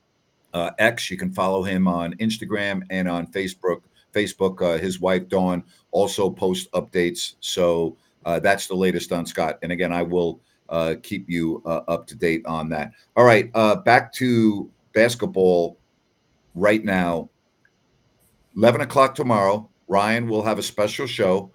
uh, 0.53 0.71
X. 0.77 1.09
You 1.09 1.17
can 1.17 1.31
follow 1.31 1.63
him 1.63 1.87
on 1.87 2.13
Instagram 2.15 2.83
and 2.89 3.09
on 3.09 3.27
Facebook. 3.27 3.81
Facebook. 4.13 4.61
Uh, 4.61 4.79
his 4.79 4.99
wife 4.99 5.27
Dawn 5.27 5.63
also 5.91 6.29
posts 6.29 6.67
updates. 6.73 7.35
So 7.39 7.97
uh, 8.25 8.39
that's 8.39 8.67
the 8.67 8.75
latest 8.75 9.11
on 9.11 9.25
Scott. 9.25 9.59
And 9.63 9.71
again, 9.71 9.91
I 9.91 10.03
will 10.03 10.39
uh, 10.69 10.95
keep 11.01 11.29
you 11.29 11.61
uh, 11.65 11.81
up 11.87 12.07
to 12.07 12.15
date 12.15 12.45
on 12.45 12.69
that. 12.69 12.91
All 13.15 13.25
right, 13.25 13.49
uh, 13.53 13.77
back 13.77 14.11
to 14.13 14.69
basketball 14.97 15.77
right 16.55 16.83
now. 16.83 17.29
11 18.55 18.81
o'clock 18.81 19.13
tomorrow. 19.13 19.69
Ryan 19.87 20.27
will 20.27 20.41
have 20.41 20.57
a 20.57 20.63
special 20.63 21.05
show 21.05 21.51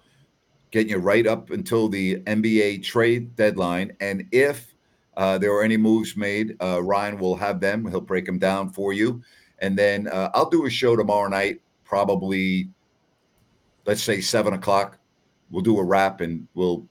getting 0.71 0.91
you 0.91 0.97
right 0.97 1.27
up 1.27 1.49
until 1.49 1.89
the 1.89 2.21
NBA 2.21 2.83
trade 2.83 3.35
deadline. 3.35 3.91
And 3.99 4.25
if 4.31 4.73
uh, 5.17 5.37
there 5.39 5.51
are 5.51 5.61
any 5.61 5.75
moves 5.75 6.15
made, 6.15 6.55
uh, 6.61 6.81
Ryan 6.81 7.19
will 7.19 7.35
have 7.35 7.59
them. 7.59 7.85
He'll 7.85 7.99
break 7.99 8.25
them 8.25 8.39
down 8.39 8.69
for 8.69 8.93
you. 8.93 9.21
And 9.59 9.77
then 9.77 10.07
uh, 10.07 10.31
I'll 10.33 10.49
do 10.49 10.65
a 10.65 10.69
show 10.69 10.95
tomorrow 10.95 11.27
night, 11.27 11.59
probably, 11.83 12.69
let's 13.85 14.01
say, 14.01 14.21
seven 14.21 14.53
o'clock. 14.53 14.97
We'll 15.51 15.63
do 15.63 15.79
a 15.79 15.83
wrap 15.83 16.21
and 16.21 16.47
we'll 16.53 16.87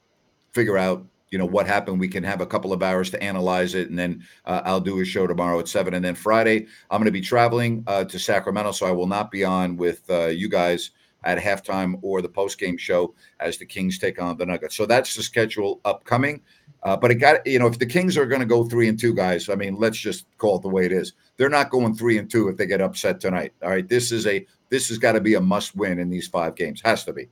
figure 0.53 0.77
out 0.77 1.07
you 1.33 1.39
know 1.39 1.47
what 1.47 1.67
happened. 1.67 1.99
We 1.99 2.09
can 2.09 2.23
have 2.23 2.41
a 2.41 2.47
couple 2.47 2.73
of 2.73 2.83
hours 2.83 3.11
to 3.11 3.23
analyze 3.23 3.75
it 3.75 3.89
and 3.89 3.99
then 3.99 4.25
uh, 4.45 4.61
i'll 4.65 4.81
do 4.81 5.01
a 5.01 5.05
show 5.05 5.27
tomorrow 5.27 5.59
at 5.59 5.67
seven. 5.67 5.95
And 5.95 6.05
then 6.05 6.15
friday 6.15 6.67
i'm 6.91 6.99
going 6.99 7.07
to 7.07 7.11
be 7.11 7.21
traveling 7.21 7.83
uh, 7.87 8.05
to 8.05 8.19
sacramento 8.19 8.73
so 8.73 8.87
i 8.87 8.91
will 8.93 9.07
not 9.07 9.31
be 9.31 9.43
on 9.43 9.77
with 9.77 10.09
uh, 10.11 10.27
you 10.27 10.49
guys 10.49 10.91
at 11.25 11.39
halftime 11.39 11.99
or 12.03 12.21
the 12.21 12.29
post 12.29 12.59
game 12.59 12.77
show 12.77 13.15
as 13.41 13.57
the 13.57 13.67
kings 13.67 13.99
take 13.99 14.21
on 14.21 14.37
the 14.37 14.47
nuggets. 14.47 14.75
So 14.75 14.87
that's 14.87 15.15
the 15.15 15.23
schedule 15.23 15.81
upcoming. 15.85 16.43
Uh, 16.83 16.97
but 16.97 17.13
it 17.13 17.17
got 17.17 17.47
you 17.47 17.61
know 17.61 17.69
if 17.69 17.79
the 17.79 17.87
kings 17.87 18.17
are 18.17 18.27
going 18.27 18.41
to 18.41 18.47
go 18.47 18.65
three 18.65 18.89
and 18.89 18.99
two 18.99 19.15
guys 19.15 19.49
i 19.49 19.55
mean 19.55 19.77
let's 19.77 19.97
just 19.97 20.27
call 20.39 20.57
it 20.57 20.63
the 20.63 20.69
way 20.69 20.85
it 20.85 20.93
is. 20.93 21.13
They're 21.37 21.49
not 21.49 21.71
going 21.71 21.95
three 21.95 22.19
and 22.19 22.29
two 22.29 22.49
if 22.49 22.57
they 22.57 22.67
get 22.67 22.81
upset 22.81 23.21
tonight 23.21 23.53
all 23.63 23.71
right? 23.71 23.89
This 23.89 24.13
is 24.13 24.27
a 24.27 24.45
this 24.69 24.89
has 24.89 24.99
got 24.99 25.13
to 25.13 25.21
be 25.21 25.35
a 25.35 25.41
must 25.41 25.77
win 25.77 25.99
in 25.99 26.11
these 26.11 26.27
five 26.27 26.57
games. 26.57 26.83
Has 26.85 27.05
to 27.05 27.13
be 27.13 27.29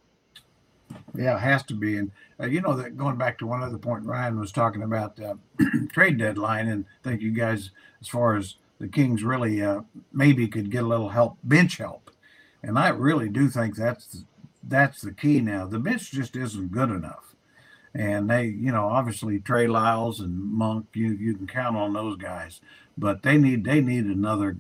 Yeah, 1.15 1.37
it 1.37 1.41
has 1.41 1.63
to 1.65 1.75
be. 1.75 1.97
And 1.97 2.11
uh, 2.41 2.47
you 2.47 2.61
know 2.61 2.75
that 2.77 2.97
going 2.97 3.17
back 3.17 3.39
to 3.39 3.47
one 3.47 3.63
other 3.63 3.79
point 3.79 4.05
Ryan 4.05 4.39
was 4.39 4.53
talking 4.53 4.83
about 4.83 5.21
uh, 5.21 5.35
trade 5.93 6.19
deadline, 6.19 6.69
and 6.69 6.85
thank 7.03 7.21
you 7.21 7.31
guys 7.31 7.71
as 8.01 8.09
far 8.09 8.37
as 8.37 8.57
the 8.79 8.89
Kings 8.89 9.23
really 9.23 9.63
uh, 9.63 9.83
maybe 10.13 10.49
could 10.49 10.71
get 10.71 10.85
a 10.85 10.89
little 10.89 11.11
help, 11.11 11.37
bench 11.45 11.77
help, 11.77 12.11
and 12.63 12.79
I 12.79 12.89
really 12.89 13.29
do 13.29 13.49
think 13.49 13.77
that's 13.77 14.25
that's 14.63 15.03
the 15.03 15.13
key 15.13 15.41
now. 15.41 15.67
The 15.67 15.79
bench 15.79 16.11
just 16.11 16.37
isn't 16.37 16.73
good 16.73 16.91
enough, 16.91 17.35
and 17.95 18.31
they, 18.31 18.45
you 18.47 18.73
know, 18.73 18.87
obviously 18.89 19.39
Trey 19.41 19.67
Lyles 19.67 20.21
and 20.21 20.39
Monk, 20.39 20.87
you 20.95 21.13
you 21.13 21.35
can 21.35 21.47
count 21.47 21.77
on 21.77 21.93
those 21.93 22.17
guys, 22.17 22.61
but 22.97 23.23
they 23.23 23.37
need 23.37 23.65
they 23.65 23.81
need 23.81 24.05
another 24.07 24.57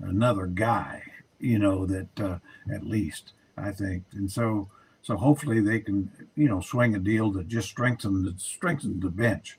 another 0.00 0.46
guy, 0.46 1.02
you 1.38 1.58
know, 1.58 1.86
that 1.86 2.20
uh, 2.20 2.38
at 2.72 2.84
least 2.84 3.32
I 3.56 3.70
think, 3.70 4.04
and 4.12 4.30
so. 4.30 4.68
So 5.04 5.18
hopefully 5.18 5.60
they 5.60 5.80
can, 5.80 6.10
you 6.34 6.48
know, 6.48 6.62
swing 6.62 6.94
a 6.94 6.98
deal 6.98 7.30
that 7.32 7.46
just 7.46 7.68
strengthens 7.68 8.42
strengthens 8.42 9.02
the 9.02 9.10
bench. 9.10 9.58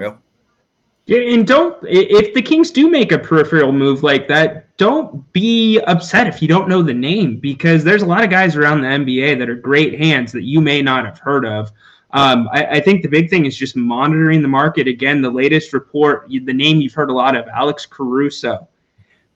yeah 0.00 0.16
Yeah, 1.06 1.20
and 1.32 1.46
don't 1.46 1.76
if 1.84 2.34
the 2.34 2.42
Kings 2.42 2.72
do 2.72 2.90
make 2.90 3.12
a 3.12 3.20
peripheral 3.20 3.70
move 3.70 4.02
like 4.02 4.26
that, 4.26 4.76
don't 4.76 5.32
be 5.32 5.78
upset 5.86 6.26
if 6.26 6.42
you 6.42 6.48
don't 6.48 6.68
know 6.68 6.82
the 6.82 6.92
name 6.92 7.36
because 7.36 7.84
there's 7.84 8.02
a 8.02 8.06
lot 8.06 8.24
of 8.24 8.30
guys 8.30 8.56
around 8.56 8.80
the 8.80 8.88
NBA 8.88 9.38
that 9.38 9.48
are 9.48 9.54
great 9.54 9.96
hands 9.96 10.32
that 10.32 10.42
you 10.42 10.60
may 10.60 10.82
not 10.82 11.04
have 11.04 11.20
heard 11.20 11.46
of. 11.46 11.70
Um, 12.10 12.48
I, 12.52 12.64
I 12.64 12.80
think 12.80 13.02
the 13.02 13.08
big 13.08 13.30
thing 13.30 13.46
is 13.46 13.56
just 13.56 13.76
monitoring 13.76 14.42
the 14.42 14.48
market. 14.48 14.88
Again, 14.88 15.22
the 15.22 15.30
latest 15.30 15.72
report, 15.72 16.28
the 16.28 16.52
name 16.52 16.80
you've 16.80 16.94
heard 16.94 17.10
a 17.10 17.14
lot 17.14 17.36
of, 17.36 17.46
Alex 17.46 17.86
Caruso. 17.86 18.66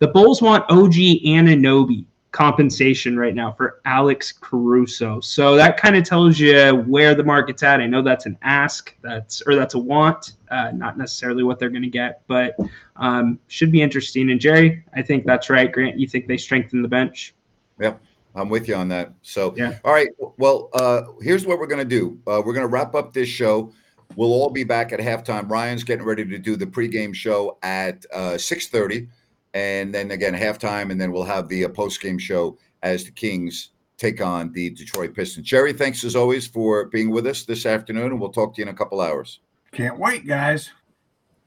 The 0.01 0.09
Bulls 0.09 0.43
want 0.43 0.65
OG 0.69 0.95
Anunoby 0.95 2.07
compensation 2.33 3.17
right 3.19 3.35
now 3.35 3.53
for 3.53 3.81
Alex 3.85 4.33
Caruso. 4.33 5.21
So 5.21 5.55
that 5.55 5.77
kind 5.77 5.95
of 5.97 6.05
tells 6.05 6.39
you 6.41 6.77
where 6.87 7.15
the 7.15 7.23
market's 7.23 7.63
at. 7.63 7.81
I 7.81 7.87
know 7.87 8.03
that's 8.03 8.27
an 8.27 8.39
ask, 8.43 8.95
that's 9.03 9.43
or 9.47 9.55
that's 9.55 9.75
a 9.75 9.79
want, 9.79 10.33
uh, 10.51 10.71
not 10.73 10.97
necessarily 10.99 11.43
what 11.43 11.59
they're 11.59 11.71
going 11.71 11.83
to 11.83 11.91
get, 11.91 12.23
but 12.27 12.57
um, 12.97 13.39
should 13.49 13.71
be 13.71 13.83
interesting. 13.83 14.31
And 14.31 14.41
Jerry, 14.41 14.83
I 14.95 15.03
think 15.03 15.27
that's 15.27 15.51
right. 15.51 15.71
Grant, 15.71 15.99
you 15.99 16.09
think 16.09 16.27
they 16.27 16.39
strengthen 16.39 16.81
the 16.81 16.89
bench? 16.89 17.35
Yep, 17.79 18.01
I'm 18.35 18.49
with 18.49 18.67
you 18.67 18.77
on 18.77 18.89
that. 18.89 19.13
So, 19.21 19.55
Yeah. 19.57 19.79
all 19.85 19.93
right. 19.93 20.09
Well, 20.39 20.71
uh, 20.73 21.03
here's 21.21 21.47
what 21.47 21.59
we're 21.59 21.67
going 21.67 21.87
to 21.87 22.01
do. 22.01 22.19
Uh, 22.27 22.43
we're 22.45 22.55
going 22.55 22.67
to 22.67 22.73
wrap 22.73 22.95
up 22.95 23.13
this 23.13 23.29
show. 23.29 23.73
We'll 24.17 24.33
all 24.33 24.51
be 24.51 24.65
back 24.65 24.93
at 24.93 25.01
halftime. 25.01 25.51
Ryan's 25.51 25.85
getting 25.85 26.05
ready 26.05 26.25
to 26.25 26.39
do 26.39 26.57
the 26.57 26.67
pregame 26.67 27.15
show 27.15 27.59
at 27.63 28.05
uh, 28.13 28.37
6:30, 28.37 29.09
and 29.55 29.95
then 29.95 30.11
again 30.11 30.35
halftime, 30.35 30.91
and 30.91 31.01
then 31.01 31.13
we'll 31.13 31.25
have 31.25 31.49
the 31.49 31.65
uh, 31.65 31.69
postgame 31.69 32.21
show 32.21 32.59
as 32.83 33.05
the 33.05 33.11
Kings 33.11 33.71
take 33.99 34.21
on 34.21 34.53
the 34.53 34.71
Detroit 34.71 35.15
Pistons. 35.15 35.47
Jerry, 35.47 35.73
thanks 35.73 36.03
as 36.05 36.17
always 36.17 36.47
for 36.47 36.87
being 36.87 37.11
with 37.11 37.27
us 37.27 37.45
this 37.45 37.67
afternoon, 37.67 38.07
and 38.07 38.21
we'll 38.21 38.33
talk 38.33 38.55
to 38.55 38.61
you 38.61 38.69
in 38.69 38.75
a 38.75 38.77
couple 38.77 39.01
hours. 39.01 39.41
Can't 39.73 39.99
wait, 39.99 40.27
guys. 40.27 40.71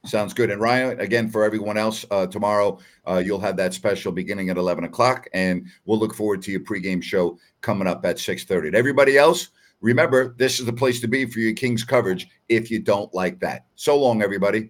Sounds 0.05 0.33
good. 0.33 0.51
And 0.51 0.61
Ryan, 0.61 0.99
again, 0.99 1.29
for 1.29 1.43
everyone 1.43 1.77
else, 1.77 2.05
uh, 2.11 2.27
tomorrow 2.27 2.79
uh, 3.07 3.21
you'll 3.25 3.39
have 3.39 3.57
that 3.57 3.73
special 3.73 4.11
beginning 4.11 4.49
at 4.49 4.57
11 4.57 4.83
o'clock, 4.83 5.27
and 5.33 5.65
we'll 5.85 5.99
look 5.99 6.13
forward 6.13 6.41
to 6.43 6.51
your 6.51 6.61
pregame 6.61 7.01
show 7.01 7.37
coming 7.61 7.87
up 7.87 8.05
at 8.05 8.17
6:30. 8.17 8.67
And 8.67 8.75
everybody 8.75 9.17
else, 9.17 9.49
remember, 9.81 10.35
this 10.37 10.59
is 10.59 10.65
the 10.65 10.73
place 10.73 10.99
to 11.01 11.07
be 11.07 11.25
for 11.25 11.39
your 11.39 11.53
Kings 11.53 11.83
coverage 11.83 12.27
if 12.49 12.69
you 12.69 12.79
don't 12.79 13.13
like 13.13 13.39
that. 13.39 13.65
So 13.75 13.97
long, 13.97 14.21
everybody. 14.21 14.69